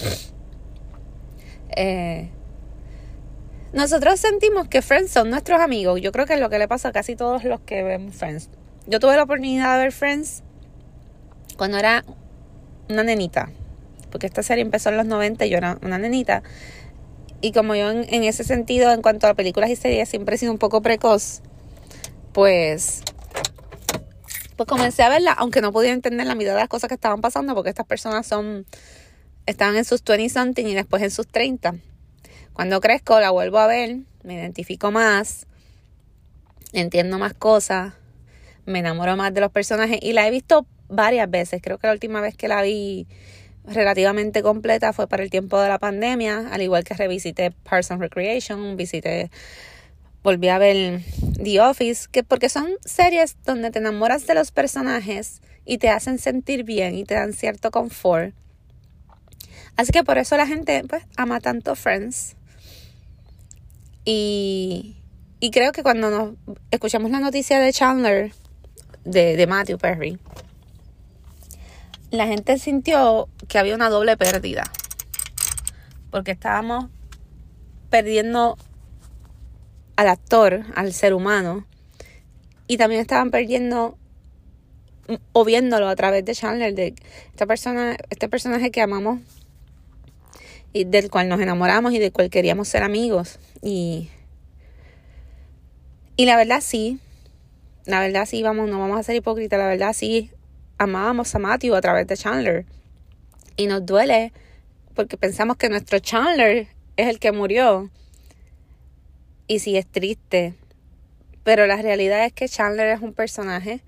Eh, 1.76 2.30
nosotros 3.74 4.18
sentimos 4.18 4.68
que 4.68 4.80
Friends 4.80 5.10
son 5.10 5.28
nuestros 5.28 5.60
amigos. 5.60 6.00
Yo 6.00 6.10
creo 6.10 6.24
que 6.24 6.34
es 6.34 6.40
lo 6.40 6.48
que 6.48 6.58
le 6.58 6.68
pasa 6.68 6.88
a 6.88 6.92
casi 6.92 7.16
todos 7.16 7.44
los 7.44 7.60
que 7.60 7.82
ven 7.82 8.12
Friends. 8.12 8.48
Yo 8.86 8.98
tuve 9.00 9.16
la 9.16 9.24
oportunidad 9.24 9.76
de 9.76 9.82
ver 9.82 9.92
Friends 9.92 10.42
cuando 11.58 11.76
era 11.76 12.04
una 12.88 13.02
nenita, 13.02 13.50
porque 14.10 14.26
esta 14.26 14.42
serie 14.42 14.62
empezó 14.62 14.90
en 14.90 14.96
los 14.96 15.06
90 15.06 15.46
y 15.46 15.50
yo 15.50 15.58
era 15.58 15.78
una 15.82 15.98
nenita. 15.98 16.42
Y 17.40 17.52
como 17.52 17.74
yo 17.74 17.90
en, 17.90 18.24
ese 18.24 18.44
sentido, 18.44 18.92
en 18.92 19.02
cuanto 19.02 19.26
a 19.26 19.34
películas 19.34 19.70
y 19.70 19.76
series, 19.76 20.08
siempre 20.08 20.36
he 20.36 20.38
sido 20.38 20.52
un 20.52 20.58
poco 20.58 20.80
precoz, 20.80 21.42
pues, 22.32 23.02
pues 24.56 24.68
comencé 24.68 25.02
a 25.02 25.08
verla, 25.08 25.32
aunque 25.32 25.60
no 25.60 25.72
podía 25.72 25.92
entender 25.92 26.26
la 26.26 26.34
mitad 26.34 26.52
de 26.52 26.60
las 26.60 26.68
cosas 26.68 26.88
que 26.88 26.94
estaban 26.94 27.20
pasando, 27.20 27.54
porque 27.54 27.70
estas 27.70 27.86
personas 27.86 28.26
son, 28.26 28.66
estaban 29.44 29.76
en 29.76 29.84
sus 29.84 30.02
20 30.02 30.28
something 30.30 30.66
y 30.66 30.74
después 30.74 31.02
en 31.02 31.10
sus 31.10 31.26
30. 31.26 31.74
Cuando 32.52 32.80
crezco, 32.80 33.20
la 33.20 33.30
vuelvo 33.30 33.58
a 33.58 33.66
ver, 33.66 33.98
me 34.22 34.34
identifico 34.34 34.90
más, 34.90 35.46
entiendo 36.72 37.18
más 37.18 37.34
cosas, 37.34 37.92
me 38.64 38.78
enamoro 38.78 39.16
más 39.16 39.32
de 39.32 39.40
los 39.40 39.52
personajes 39.52 39.98
y 40.02 40.12
la 40.12 40.26
he 40.26 40.30
visto 40.30 40.66
varias 40.88 41.30
veces. 41.30 41.60
Creo 41.62 41.78
que 41.78 41.86
la 41.86 41.92
última 41.92 42.20
vez 42.20 42.36
que 42.36 42.48
la 42.48 42.62
vi 42.62 43.06
relativamente 43.64 44.42
completa 44.42 44.92
fue 44.92 45.08
para 45.08 45.22
el 45.22 45.30
tiempo 45.30 45.60
de 45.60 45.68
la 45.68 45.78
pandemia, 45.78 46.48
al 46.50 46.62
igual 46.62 46.84
que 46.84 46.94
revisité 46.94 47.50
Parks 47.50 47.90
and 47.90 48.00
Recreation, 48.00 48.76
visité, 48.76 49.30
volví 50.22 50.48
a 50.48 50.58
ver 50.58 51.02
The 51.42 51.60
Office, 51.60 52.08
que 52.10 52.22
porque 52.22 52.48
son 52.48 52.68
series 52.84 53.36
donde 53.44 53.70
te 53.70 53.80
enamoras 53.80 54.26
de 54.26 54.34
los 54.34 54.52
personajes 54.52 55.40
y 55.64 55.78
te 55.78 55.88
hacen 55.88 56.18
sentir 56.18 56.64
bien 56.64 56.94
y 56.94 57.04
te 57.04 57.14
dan 57.14 57.32
cierto 57.32 57.70
confort. 57.70 58.34
Así 59.76 59.92
que 59.92 60.04
por 60.04 60.16
eso 60.16 60.36
la 60.36 60.46
gente 60.46 60.84
pues 60.88 61.04
ama 61.16 61.40
tanto 61.40 61.74
Friends. 61.74 62.36
Y, 64.04 64.96
y 65.40 65.50
creo 65.50 65.72
que 65.72 65.82
cuando 65.82 66.10
nos 66.10 66.34
escuchamos 66.70 67.10
la 67.10 67.18
noticia 67.18 67.58
de 67.58 67.72
Chandler, 67.72 68.32
de, 69.04 69.36
de 69.36 69.46
Matthew 69.46 69.78
Perry, 69.78 70.18
la 72.18 72.26
gente 72.26 72.58
sintió 72.58 73.28
que 73.48 73.58
había 73.58 73.74
una 73.74 73.90
doble 73.90 74.16
pérdida. 74.16 74.64
Porque 76.10 76.30
estábamos 76.32 76.86
perdiendo 77.90 78.56
al 79.96 80.08
actor, 80.08 80.64
al 80.74 80.92
ser 80.92 81.14
humano. 81.14 81.66
Y 82.66 82.76
también 82.76 83.00
estaban 83.00 83.30
perdiendo 83.30 83.96
o 85.32 85.44
viéndolo 85.44 85.88
a 85.88 85.96
través 85.96 86.24
de 86.24 86.34
Chandler, 86.34 86.74
de 86.74 86.94
esta 87.30 87.46
persona, 87.46 87.96
este 88.10 88.28
personaje 88.28 88.70
que 88.70 88.80
amamos 88.80 89.20
y 90.72 90.84
del 90.84 91.10
cual 91.10 91.28
nos 91.28 91.40
enamoramos 91.40 91.92
y 91.92 91.98
del 91.98 92.12
cual 92.12 92.28
queríamos 92.28 92.68
ser 92.68 92.82
amigos. 92.82 93.38
Y, 93.62 94.10
y 96.16 96.26
la 96.26 96.36
verdad 96.36 96.60
sí, 96.60 96.98
la 97.84 98.00
verdad 98.00 98.26
sí, 98.26 98.42
vamos, 98.42 98.68
no 98.68 98.78
vamos 98.78 98.98
a 98.98 99.02
ser 99.02 99.16
hipócritas, 99.16 99.58
la 99.58 99.68
verdad 99.68 99.92
sí, 99.92 100.30
amábamos 100.78 101.34
a 101.34 101.38
Matthew 101.38 101.74
a 101.74 101.80
través 101.80 102.06
de 102.06 102.16
Chandler. 102.16 102.66
Y 103.56 103.66
nos 103.66 103.84
duele 103.84 104.32
porque 104.94 105.16
pensamos 105.16 105.56
que 105.56 105.68
nuestro 105.68 105.98
Chandler 105.98 106.68
es 106.96 107.08
el 107.08 107.18
que 107.18 107.32
murió. 107.32 107.90
Y 109.46 109.60
sí 109.60 109.76
es 109.76 109.86
triste. 109.86 110.54
Pero 111.44 111.66
la 111.66 111.76
realidad 111.76 112.24
es 112.24 112.32
que 112.32 112.48
Chandler 112.48 112.88
es 112.88 113.00
un 113.00 113.12
personaje 113.12 113.80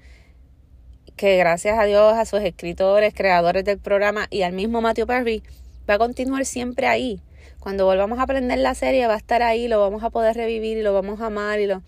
que 1.17 1.37
gracias 1.37 1.79
a 1.79 1.85
Dios, 1.85 2.15
a 2.15 2.25
sus 2.25 2.41
escritores, 2.41 3.13
creadores 3.13 3.65
del 3.65 3.79
programa 3.79 4.29
y 4.31 4.43
al 4.43 4.53
mismo 4.53 4.81
Matthew 4.81 5.07
Perry, 5.07 5.43
va 5.89 5.95
a 5.95 5.99
continuar 5.99 6.47
siempre 6.47 6.87
ahí. 6.87 7.21
Cuando 7.59 7.85
volvamos 7.87 8.21
a 8.21 8.23
aprender 8.23 8.59
la 8.61 8.75
serie 8.75 9.07
va 9.09 9.15
a 9.15 9.19
estar 9.19 9.43
ahí, 9.43 9.67
lo 9.67 9.81
vamos 9.81 10.05
a 10.05 10.11
poder 10.11 10.37
revivir 10.37 10.79
y 10.79 10.83
lo 10.83 10.95
vamos 10.95 11.21
a 11.21 11.27
amar 11.27 11.59
y 11.59 11.67
lo... 11.67 11.83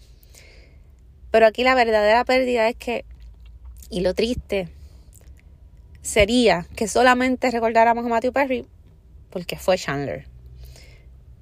Pero 1.30 1.46
aquí 1.46 1.62
la 1.62 1.76
verdadera 1.76 2.24
pérdida 2.24 2.68
es 2.68 2.74
que, 2.74 3.04
y 3.88 4.00
lo 4.00 4.14
triste, 4.14 4.68
sería 6.02 6.66
que 6.76 6.88
solamente 6.88 7.50
recordáramos 7.50 8.04
a 8.04 8.08
Matthew 8.08 8.32
Perry 8.32 8.66
porque 9.30 9.56
fue 9.56 9.78
Chandler. 9.78 10.26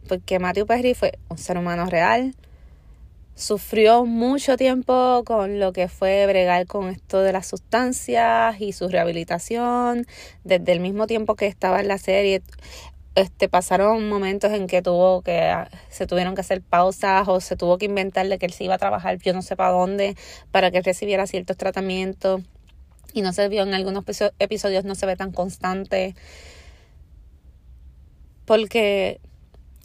Porque 0.08 0.38
Matthew 0.38 0.66
Perry 0.66 0.94
fue 0.94 1.18
un 1.28 1.38
ser 1.38 1.58
humano 1.58 1.86
real, 1.86 2.34
sufrió 3.34 4.04
mucho 4.04 4.56
tiempo 4.56 5.22
con 5.24 5.60
lo 5.60 5.72
que 5.72 5.88
fue 5.88 6.26
bregar 6.26 6.66
con 6.66 6.88
esto 6.88 7.20
de 7.20 7.32
las 7.32 7.46
sustancias 7.46 8.60
y 8.60 8.72
su 8.72 8.88
rehabilitación. 8.88 10.06
Desde 10.44 10.72
el 10.72 10.80
mismo 10.80 11.06
tiempo 11.06 11.34
que 11.34 11.46
estaba 11.46 11.80
en 11.80 11.88
la 11.88 11.98
serie, 11.98 12.42
este, 13.14 13.48
pasaron 13.48 14.08
momentos 14.08 14.52
en 14.52 14.66
que 14.66 14.80
tuvo 14.80 15.22
que 15.22 15.52
se 15.90 16.06
tuvieron 16.06 16.34
que 16.34 16.40
hacer 16.40 16.62
pausas 16.62 17.26
o 17.28 17.40
se 17.40 17.56
tuvo 17.56 17.76
que 17.76 17.86
inventarle 17.86 18.38
que 18.38 18.46
él 18.46 18.52
se 18.52 18.64
iba 18.64 18.74
a 18.74 18.78
trabajar 18.78 19.18
yo 19.18 19.32
no 19.32 19.42
sé 19.42 19.56
para 19.56 19.70
dónde 19.70 20.14
para 20.52 20.70
que 20.70 20.80
recibiera 20.82 21.26
ciertos 21.26 21.56
tratamientos 21.56 22.42
y 23.12 23.22
no 23.22 23.32
se 23.32 23.48
vio 23.48 23.62
en 23.62 23.74
algunos 23.74 24.04
episodios 24.38 24.84
no 24.84 24.94
se 24.94 25.06
ve 25.06 25.16
tan 25.16 25.32
constante 25.32 26.14
porque 28.44 29.20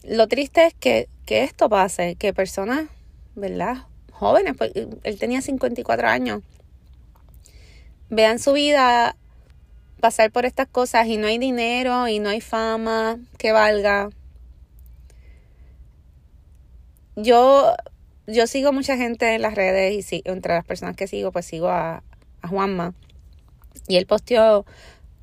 lo 0.03 0.27
triste 0.27 0.65
es 0.65 0.73
que, 0.73 1.09
que 1.25 1.43
esto 1.43 1.69
pase 1.69 2.15
que 2.15 2.33
personas 2.33 2.87
¿verdad? 3.35 3.77
Jóvenes, 4.11 4.55
pues 4.57 4.71
él 4.75 5.19
tenía 5.19 5.41
54 5.41 6.07
años. 6.07 6.41
Vean 8.09 8.39
su 8.39 8.53
vida 8.53 9.15
pasar 9.99 10.31
por 10.31 10.45
estas 10.45 10.67
cosas 10.67 11.07
y 11.07 11.17
no 11.17 11.27
hay 11.27 11.37
dinero 11.37 12.07
y 12.07 12.19
no 12.19 12.29
hay 12.29 12.41
fama 12.41 13.17
que 13.37 13.51
valga. 13.51 14.09
Yo, 17.15 17.73
yo 18.27 18.47
sigo 18.47 18.71
mucha 18.71 18.97
gente 18.97 19.35
en 19.35 19.41
las 19.41 19.55
redes 19.55 19.93
y 19.93 20.01
sí, 20.01 20.21
entre 20.25 20.53
las 20.53 20.65
personas 20.65 20.95
que 20.95 21.07
sigo, 21.07 21.31
pues 21.31 21.45
sigo 21.45 21.69
a, 21.69 22.03
a 22.41 22.47
Juanma. 22.47 22.93
Y 23.87 23.97
él 23.97 24.05
posteó 24.05 24.65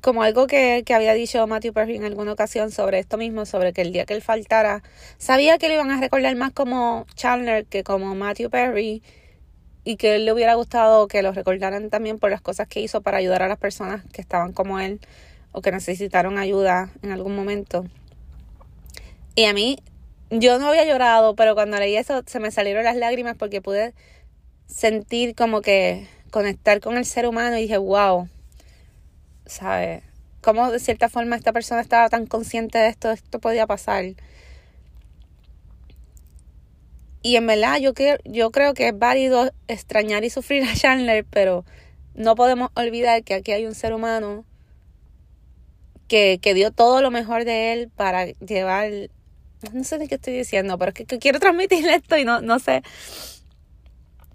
como 0.01 0.23
algo 0.23 0.47
que, 0.47 0.83
que, 0.85 0.93
había 0.93 1.13
dicho 1.13 1.45
Matthew 1.45 1.73
Perry 1.73 1.95
en 1.95 2.05
alguna 2.05 2.33
ocasión 2.33 2.71
sobre 2.71 2.99
esto 2.99 3.17
mismo, 3.17 3.45
sobre 3.45 3.71
que 3.71 3.81
el 3.81 3.91
día 3.91 4.05
que 4.05 4.15
él 4.15 4.21
faltara, 4.21 4.81
sabía 5.17 5.57
que 5.57 5.67
le 5.67 5.75
iban 5.75 5.91
a 5.91 5.99
recordar 5.99 6.35
más 6.35 6.51
como 6.51 7.05
Chandler 7.15 7.65
que 7.65 7.83
como 7.83 8.15
Matthew 8.15 8.49
Perry 8.49 9.03
y 9.83 9.95
que 9.97 10.15
él 10.15 10.25
le 10.25 10.33
hubiera 10.33 10.55
gustado 10.55 11.07
que 11.07 11.21
lo 11.21 11.31
recordaran 11.31 11.89
también 11.89 12.19
por 12.19 12.31
las 12.31 12.41
cosas 12.41 12.67
que 12.67 12.81
hizo 12.81 13.01
para 13.01 13.17
ayudar 13.17 13.43
a 13.43 13.47
las 13.47 13.57
personas 13.57 14.03
que 14.11 14.21
estaban 14.21 14.53
como 14.53 14.79
él 14.79 14.99
o 15.51 15.61
que 15.61 15.71
necesitaron 15.71 16.37
ayuda 16.37 16.91
en 17.01 17.11
algún 17.11 17.35
momento. 17.35 17.85
Y 19.35 19.45
a 19.45 19.53
mí, 19.53 19.77
yo 20.29 20.59
no 20.59 20.67
había 20.67 20.85
llorado, 20.85 21.35
pero 21.35 21.55
cuando 21.55 21.77
leí 21.77 21.95
eso 21.95 22.21
se 22.25 22.39
me 22.39 22.51
salieron 22.51 22.83
las 22.83 22.95
lágrimas 22.95 23.35
porque 23.37 23.61
pude 23.61 23.93
sentir 24.67 25.35
como 25.35 25.61
que 25.61 26.07
conectar 26.31 26.79
con 26.79 26.97
el 26.97 27.05
ser 27.05 27.27
humano 27.27 27.57
y 27.57 27.63
dije, 27.63 27.77
wow, 27.77 28.29
¿sabes? 29.51 30.03
Cómo 30.41 30.71
de 30.71 30.79
cierta 30.79 31.09
forma 31.09 31.35
esta 31.35 31.51
persona 31.51 31.81
estaba 31.81 32.09
tan 32.09 32.25
consciente 32.25 32.77
de 32.77 32.87
esto, 32.87 33.11
esto 33.11 33.39
podía 33.39 33.67
pasar. 33.67 34.05
Y 37.21 37.35
en 37.35 37.45
verdad 37.45 37.77
yo, 37.79 37.91
yo 38.23 38.51
creo 38.51 38.73
que 38.73 38.87
es 38.87 38.97
válido 38.97 39.51
extrañar 39.67 40.23
y 40.23 40.29
sufrir 40.29 40.63
a 40.63 40.73
Chandler, 40.73 41.25
pero 41.29 41.65
no 42.15 42.35
podemos 42.35 42.71
olvidar 42.75 43.23
que 43.23 43.35
aquí 43.35 43.51
hay 43.51 43.65
un 43.65 43.75
ser 43.75 43.93
humano 43.93 44.45
que, 46.07 46.39
que 46.41 46.53
dio 46.53 46.71
todo 46.71 47.01
lo 47.01 47.11
mejor 47.11 47.45
de 47.45 47.73
él 47.73 47.89
para 47.89 48.25
llevar... 48.25 48.89
No 49.73 49.83
sé 49.83 49.99
de 49.99 50.07
qué 50.07 50.15
estoy 50.15 50.33
diciendo, 50.33 50.77
pero 50.79 50.89
es 50.89 50.95
que, 50.95 51.05
que 51.05 51.19
quiero 51.19 51.39
transmitir 51.39 51.87
esto 51.87 52.17
y 52.17 52.25
no, 52.25 52.41
no 52.41 52.57
sé. 52.57 52.81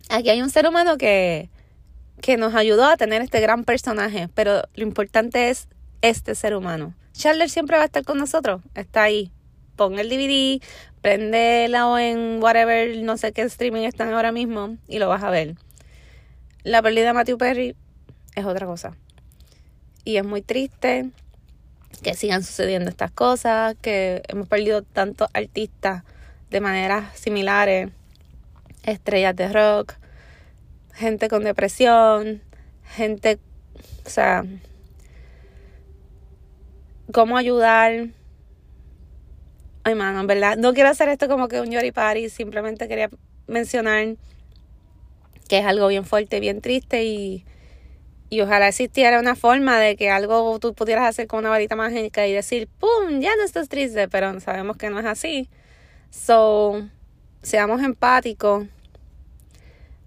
Aquí 0.08 0.30
hay 0.30 0.40
un 0.40 0.50
ser 0.50 0.68
humano 0.68 0.98
que, 0.98 1.50
que 2.20 2.36
nos 2.36 2.54
ayudó 2.54 2.86
a 2.86 2.96
tener 2.96 3.22
este 3.22 3.40
gran 3.40 3.64
personaje, 3.64 4.28
pero 4.34 4.62
lo 4.74 4.82
importante 4.82 5.50
es 5.50 5.68
este 6.02 6.34
ser 6.34 6.54
humano. 6.54 6.94
Chandler 7.12 7.48
siempre 7.48 7.76
va 7.76 7.82
a 7.82 7.86
estar 7.86 8.04
con 8.04 8.18
nosotros, 8.18 8.62
está 8.74 9.04
ahí. 9.04 9.32
Pon 9.76 9.98
el 9.98 10.08
DVD, 10.08 10.62
prendela 11.02 12.02
en 12.02 12.42
whatever, 12.42 12.96
no 13.02 13.16
sé 13.16 13.32
qué 13.32 13.42
streaming 13.42 13.82
están 13.82 14.12
ahora 14.12 14.32
mismo 14.32 14.76
y 14.88 14.98
lo 14.98 15.08
vas 15.08 15.22
a 15.22 15.30
ver. 15.30 15.54
La 16.62 16.82
pérdida 16.82 17.06
de 17.06 17.12
Matthew 17.12 17.38
Perry 17.38 17.76
es 18.34 18.44
otra 18.44 18.66
cosa. 18.66 18.96
Y 20.04 20.16
es 20.16 20.24
muy 20.24 20.40
triste 20.40 21.10
que 22.02 22.14
sigan 22.14 22.42
sucediendo 22.42 22.90
estas 22.90 23.10
cosas, 23.10 23.76
que 23.80 24.22
hemos 24.28 24.48
perdido 24.48 24.82
tantos 24.82 25.28
artistas 25.32 26.04
de 26.50 26.60
maneras 26.60 27.18
similares, 27.18 27.90
estrellas 28.82 29.34
de 29.36 29.52
rock, 29.52 29.94
gente 30.96 31.28
con 31.28 31.44
depresión, 31.44 32.42
gente, 32.84 33.38
o 34.04 34.08
sea, 34.08 34.44
cómo 37.12 37.36
ayudar. 37.36 38.08
Ay, 39.84 39.94
mano, 39.94 40.20
en 40.20 40.26
verdad, 40.26 40.56
no 40.56 40.74
quiero 40.74 40.88
hacer 40.88 41.08
esto 41.08 41.28
como 41.28 41.48
que 41.48 41.60
un 41.60 41.70
Yori 41.70 41.92
Party, 41.92 42.28
simplemente 42.28 42.88
quería 42.88 43.10
mencionar 43.46 44.16
que 45.48 45.58
es 45.58 45.66
algo 45.66 45.86
bien 45.86 46.04
fuerte, 46.04 46.40
bien 46.40 46.60
triste 46.60 47.04
y, 47.04 47.44
y 48.30 48.40
ojalá 48.40 48.66
existiera 48.66 49.20
una 49.20 49.36
forma 49.36 49.78
de 49.78 49.94
que 49.94 50.10
algo 50.10 50.58
tú 50.58 50.74
pudieras 50.74 51.06
hacer 51.06 51.28
con 51.28 51.40
una 51.40 51.50
varita 51.50 51.76
mágica 51.76 52.26
y 52.26 52.32
decir, 52.32 52.68
¡pum! 52.80 53.20
Ya 53.20 53.36
no 53.36 53.44
estás 53.44 53.68
triste, 53.68 54.08
pero 54.08 54.40
sabemos 54.40 54.76
que 54.76 54.90
no 54.90 54.98
es 54.98 55.06
así. 55.06 55.48
So, 56.10 56.88
seamos 57.42 57.82
empáticos 57.82 58.66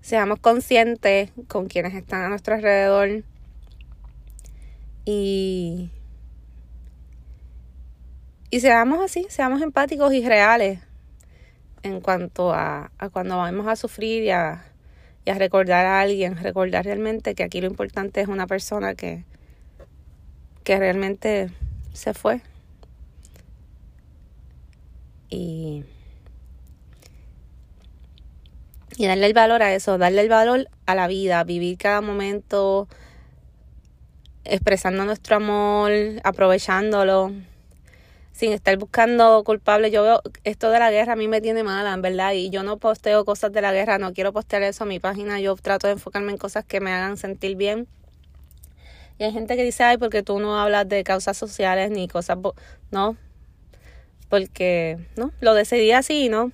seamos 0.01 0.39
conscientes 0.39 1.31
con 1.47 1.67
quienes 1.67 1.93
están 1.93 2.23
a 2.23 2.29
nuestro 2.29 2.55
alrededor 2.55 3.23
y, 5.05 5.89
y 8.49 8.59
seamos 8.59 8.99
así, 9.03 9.25
seamos 9.29 9.61
empáticos 9.61 10.13
y 10.13 10.27
reales 10.27 10.79
en 11.83 12.01
cuanto 12.01 12.53
a, 12.53 12.91
a 12.97 13.09
cuando 13.09 13.37
vamos 13.37 13.67
a 13.67 13.75
sufrir 13.75 14.23
y 14.23 14.29
a, 14.31 14.65
y 15.25 15.31
a 15.31 15.35
recordar 15.35 15.85
a 15.85 16.01
alguien, 16.01 16.37
recordar 16.37 16.85
realmente 16.85 17.35
que 17.35 17.43
aquí 17.43 17.61
lo 17.61 17.67
importante 17.67 18.21
es 18.21 18.27
una 18.27 18.47
persona 18.47 18.95
que, 18.95 19.23
que 20.63 20.77
realmente 20.77 21.49
se 21.93 22.13
fue. 22.13 22.41
Y 25.29 25.85
y 28.99 29.07
darle 29.07 29.27
el 29.27 29.33
valor 29.33 29.63
a 29.63 29.73
eso, 29.73 29.97
darle 29.97 30.19
el 30.19 30.27
valor 30.27 30.67
a 30.85 30.93
la 30.93 31.07
vida, 31.07 31.41
vivir 31.45 31.77
cada 31.77 32.01
momento 32.01 32.89
expresando 34.43 35.05
nuestro 35.05 35.37
amor, 35.37 35.89
aprovechándolo, 36.25 37.31
sin 38.33 38.51
estar 38.51 38.75
buscando 38.75 39.41
culpables. 39.45 39.93
Yo 39.93 40.03
veo 40.03 40.21
esto 40.43 40.69
de 40.69 40.79
la 40.79 40.91
guerra 40.91 41.13
a 41.13 41.15
mí 41.15 41.29
me 41.29 41.39
tiene 41.39 41.63
mala, 41.63 41.93
en 41.93 42.01
verdad, 42.01 42.33
y 42.33 42.49
yo 42.49 42.61
no 42.63 42.75
posteo 42.75 43.23
cosas 43.23 43.53
de 43.53 43.61
la 43.61 43.71
guerra, 43.71 43.99
no 43.99 44.11
quiero 44.11 44.33
postear 44.33 44.63
eso 44.63 44.83
a 44.83 44.87
mi 44.87 44.99
página, 44.99 45.39
yo 45.39 45.55
trato 45.55 45.87
de 45.87 45.93
enfocarme 45.93 46.33
en 46.33 46.37
cosas 46.37 46.65
que 46.65 46.81
me 46.81 46.91
hagan 46.91 47.15
sentir 47.15 47.55
bien. 47.55 47.87
Y 49.17 49.23
hay 49.23 49.31
gente 49.31 49.55
que 49.55 49.63
dice, 49.63 49.83
ay, 49.83 49.97
porque 49.97 50.23
tú 50.23 50.41
no 50.41 50.59
hablas 50.59 50.89
de 50.89 51.05
causas 51.05 51.37
sociales 51.37 51.89
ni 51.89 52.09
cosas, 52.09 52.37
no, 52.91 53.15
porque, 54.27 54.97
no, 55.15 55.31
lo 55.39 55.53
decidí 55.53 55.93
así, 55.93 56.27
¿no? 56.27 56.51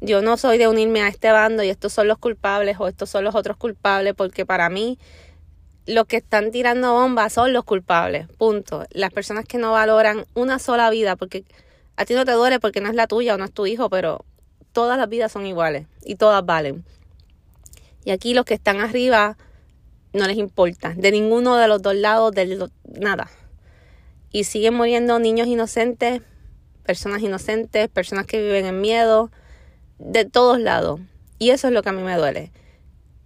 Yo 0.00 0.20
no 0.20 0.36
soy 0.36 0.58
de 0.58 0.68
unirme 0.68 1.02
a 1.02 1.08
este 1.08 1.32
bando 1.32 1.62
y 1.62 1.70
estos 1.70 1.92
son 1.92 2.08
los 2.08 2.18
culpables 2.18 2.76
o 2.78 2.86
estos 2.86 3.08
son 3.08 3.24
los 3.24 3.34
otros 3.34 3.56
culpables, 3.56 4.14
porque 4.14 4.44
para 4.44 4.68
mí 4.68 4.98
los 5.86 6.06
que 6.06 6.16
están 6.16 6.50
tirando 6.50 6.92
bombas 6.92 7.32
son 7.32 7.52
los 7.52 7.64
culpables, 7.64 8.28
punto. 8.36 8.84
Las 8.90 9.12
personas 9.12 9.44
que 9.44 9.58
no 9.58 9.72
valoran 9.72 10.26
una 10.34 10.58
sola 10.58 10.90
vida, 10.90 11.16
porque 11.16 11.44
a 11.96 12.04
ti 12.04 12.14
no 12.14 12.24
te 12.24 12.32
duele 12.32 12.60
porque 12.60 12.80
no 12.80 12.88
es 12.88 12.94
la 12.94 13.06
tuya 13.06 13.34
o 13.34 13.38
no 13.38 13.44
es 13.44 13.52
tu 13.52 13.66
hijo, 13.66 13.88
pero 13.88 14.24
todas 14.72 14.98
las 14.98 15.08
vidas 15.08 15.32
son 15.32 15.46
iguales 15.46 15.86
y 16.04 16.16
todas 16.16 16.44
valen. 16.44 16.84
Y 18.04 18.10
aquí 18.10 18.34
los 18.34 18.44
que 18.44 18.54
están 18.54 18.80
arriba 18.80 19.36
no 20.12 20.26
les 20.26 20.36
importa, 20.36 20.92
de 20.96 21.10
ninguno 21.10 21.56
de 21.56 21.68
los 21.68 21.82
dos 21.82 21.94
lados, 21.94 22.32
de 22.32 22.68
nada. 23.00 23.30
Y 24.30 24.44
siguen 24.44 24.74
muriendo 24.74 25.18
niños 25.18 25.46
inocentes, 25.46 26.22
personas 26.84 27.22
inocentes, 27.22 27.88
personas 27.88 28.26
que 28.26 28.42
viven 28.42 28.66
en 28.66 28.80
miedo, 28.80 29.30
de 29.98 30.24
todos 30.24 30.60
lados. 30.60 31.00
Y 31.38 31.50
eso 31.50 31.68
es 31.68 31.74
lo 31.74 31.82
que 31.82 31.88
a 31.90 31.92
mí 31.92 32.02
me 32.02 32.16
duele. 32.16 32.52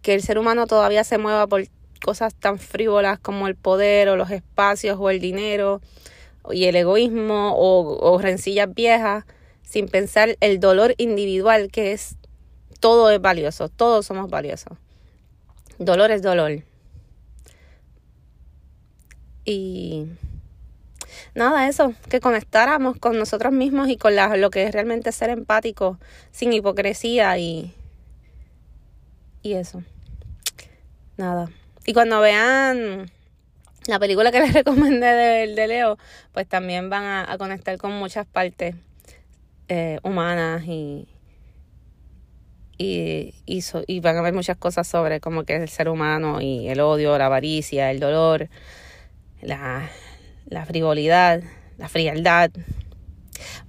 Que 0.03 0.15
el 0.15 0.23
ser 0.23 0.39
humano 0.39 0.67
todavía 0.67 1.05
se 1.05 1.19
mueva 1.19 1.47
por 1.47 1.65
cosas 2.01 2.35
tan 2.35 2.59
frívolas 2.59 3.19
como 3.19 3.47
el 3.47 3.55
poder 3.55 4.09
o 4.09 4.17
los 4.17 4.31
espacios 4.31 4.97
o 4.99 5.11
el 5.11 5.21
dinero 5.21 5.81
y 6.51 6.65
el 6.65 6.77
egoísmo 6.77 7.55
o, 7.57 8.19
rencillas 8.19 8.73
viejas 8.75 9.25
sin 9.63 9.89
pensar 9.89 10.37
el 10.41 10.59
dolor 10.59 10.95
individual 10.97 11.71
que 11.71 11.93
es 11.93 12.17
todo 12.81 13.11
es 13.11 13.21
valioso, 13.21 13.69
todos 13.69 14.07
somos 14.07 14.31
valiosos. 14.31 14.79
Dolor 15.79 16.11
es 16.11 16.23
dolor. 16.23 16.63
Y 19.45 20.07
nada, 21.35 21.69
eso, 21.69 21.95
que 22.09 22.21
conectáramos 22.21 22.97
con 22.99 23.19
nosotros 23.19 23.53
mismos 23.53 23.89
y 23.89 23.97
con 23.97 24.15
lo 24.17 24.51
que 24.51 24.65
es 24.65 24.73
realmente 24.73 25.13
ser 25.13 25.31
empático, 25.31 25.99
sin 26.31 26.53
hipocresía 26.53 27.37
y, 27.39 27.75
y 29.43 29.55
eso. 29.55 29.83
Nada. 31.17 31.51
Y 31.87 31.93
cuando 31.93 32.21
vean 32.21 33.11
la 33.87 33.99
película 33.99 34.31
que 34.31 34.41
les 34.41 34.53
recomendé 34.55 35.07
de, 35.07 35.55
de 35.55 35.67
Leo, 35.67 35.99
pues 36.33 36.47
también 36.47 36.91
van 36.91 37.05
a, 37.05 37.39
conectar 37.39 37.77
con 37.79 37.93
muchas 37.93 38.27
partes 38.27 38.75
eh, 39.69 39.99
humanas 40.03 40.65
y, 40.67 41.09
y, 42.79 43.35
y, 43.47 44.01
van 44.01 44.17
a 44.17 44.23
ver 44.23 44.35
muchas 44.35 44.57
cosas 44.57 44.87
sobre 44.87 45.21
cómo 45.21 45.45
que 45.45 45.57
es 45.57 45.63
el 45.63 45.69
ser 45.69 45.89
humano 45.89 46.41
y 46.41 46.69
el 46.69 46.81
odio, 46.81 47.17
la 47.19 47.27
avaricia, 47.27 47.91
el 47.91 48.01
dolor, 48.01 48.49
la, 49.43 49.89
la 50.47 50.65
frivolidad, 50.67 51.43
la 51.79 51.89
frialdad. 51.89 52.51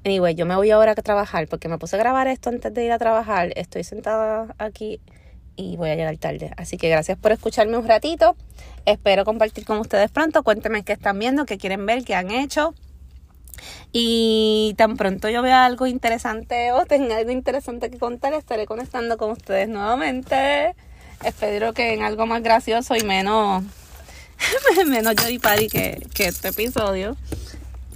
Anyway, 0.04 0.36
yo 0.36 0.46
me 0.46 0.56
voy 0.56 0.72
ahora 0.72 0.92
a 0.92 0.96
trabajar 0.96 1.48
porque 1.48 1.70
me 1.70 1.78
puse 1.78 1.96
a 1.96 2.00
grabar 2.00 2.28
esto 2.28 2.50
antes 2.50 2.74
de 2.74 2.86
ir 2.86 2.92
a 2.92 3.00
trabajar. 3.00 3.52
Estoy 3.56 3.84
sentada 3.84 4.56
aquí 4.58 5.00
y 5.56 5.78
voy 5.78 5.90
a 5.90 5.96
llegar 5.96 6.18
tarde. 6.18 6.52
Así 6.58 6.78
que 6.78 6.90
gracias 6.90 7.18
por 7.18 7.32
escucharme 7.32 7.78
un 7.78 7.88
ratito. 7.88 8.36
Espero 8.86 9.26
compartir 9.26 9.66
con 9.66 9.78
ustedes 9.78 10.12
pronto. 10.12 10.44
Cuéntenme 10.44 10.84
qué 10.84 10.94
están 10.94 11.20
viendo, 11.20 11.46
qué 11.46 11.58
quieren 11.58 11.86
ver, 11.86 12.04
qué 12.04 12.16
han 12.16 12.32
hecho. 12.32 12.74
Y 13.92 14.74
tan 14.78 14.98
pronto 14.98 15.30
yo 15.30 15.42
vea 15.42 15.66
algo 15.66 15.86
interesante 15.86 16.72
o 16.72 16.86
tenga 16.86 17.18
algo 17.18 17.32
interesante 17.32 17.92
que 17.92 18.00
contar, 18.00 18.34
estaré 18.34 18.66
conectando 18.66 19.18
con 19.18 19.32
ustedes 19.32 19.70
nuevamente. 19.70 20.76
Espero 21.24 21.74
que 21.74 21.94
en 21.94 22.02
algo 22.02 22.26
más 22.26 22.42
gracioso 22.42 22.96
y 22.96 23.04
menos, 23.04 23.64
menos 24.88 25.16
Party 25.42 25.68
que, 25.68 26.08
que 26.14 26.28
este 26.28 26.50
episodio. 26.50 27.16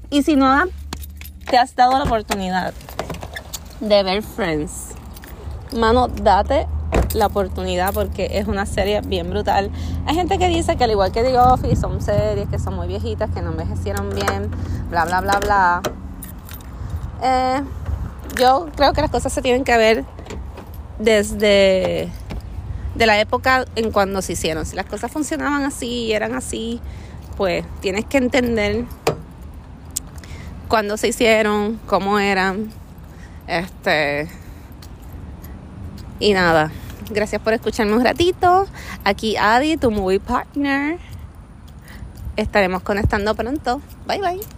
Y 0.09 0.23
si 0.23 0.35
no 0.35 0.65
te 1.49 1.57
has 1.57 1.75
dado 1.75 1.97
la 1.97 2.03
oportunidad 2.03 2.73
de 3.79 4.03
ver 4.03 4.23
Friends, 4.23 4.89
mano, 5.73 6.07
date 6.07 6.67
la 7.13 7.27
oportunidad 7.27 7.93
porque 7.93 8.29
es 8.33 8.47
una 8.47 8.65
serie 8.65 9.01
bien 9.01 9.29
brutal. 9.29 9.71
Hay 10.05 10.15
gente 10.15 10.37
que 10.37 10.47
dice 10.47 10.75
que 10.75 10.83
al 10.83 10.91
igual 10.91 11.11
que 11.11 11.23
The 11.23 11.37
Office 11.37 11.77
son 11.77 12.01
series 12.01 12.47
que 12.49 12.59
son 12.59 12.75
muy 12.75 12.87
viejitas, 12.87 13.29
que 13.31 13.41
no 13.41 13.51
envejecieron 13.51 14.09
bien, 14.09 14.51
bla, 14.89 15.05
bla, 15.05 15.21
bla, 15.21 15.39
bla. 15.39 15.81
Eh, 17.21 17.61
yo 18.37 18.67
creo 18.75 18.93
que 18.93 19.01
las 19.01 19.11
cosas 19.11 19.33
se 19.33 19.41
tienen 19.41 19.63
que 19.63 19.77
ver 19.77 20.05
desde 20.99 22.11
de 22.95 23.05
la 23.05 23.19
época 23.19 23.65
en 23.75 23.91
cuando 23.91 24.21
se 24.21 24.33
hicieron. 24.33 24.65
Si 24.65 24.75
las 24.75 24.85
cosas 24.85 25.11
funcionaban 25.11 25.63
así 25.63 26.05
y 26.05 26.13
eran 26.13 26.33
así, 26.33 26.79
pues 27.37 27.65
tienes 27.81 28.05
que 28.05 28.17
entender 28.17 28.85
cuándo 30.67 30.97
se 30.97 31.09
hicieron, 31.09 31.79
cómo 31.85 32.19
eran. 32.19 32.71
Este. 33.47 34.29
Y 36.19 36.33
nada. 36.33 36.71
Gracias 37.09 37.41
por 37.41 37.53
escucharme 37.53 37.93
un 37.93 38.03
ratito. 38.03 38.67
Aquí 39.03 39.37
Adi, 39.37 39.77
tu 39.77 39.91
movie 39.91 40.19
partner. 40.19 40.97
Estaremos 42.35 42.81
conectando 42.81 43.35
pronto. 43.35 43.81
Bye 44.07 44.21
bye. 44.21 44.54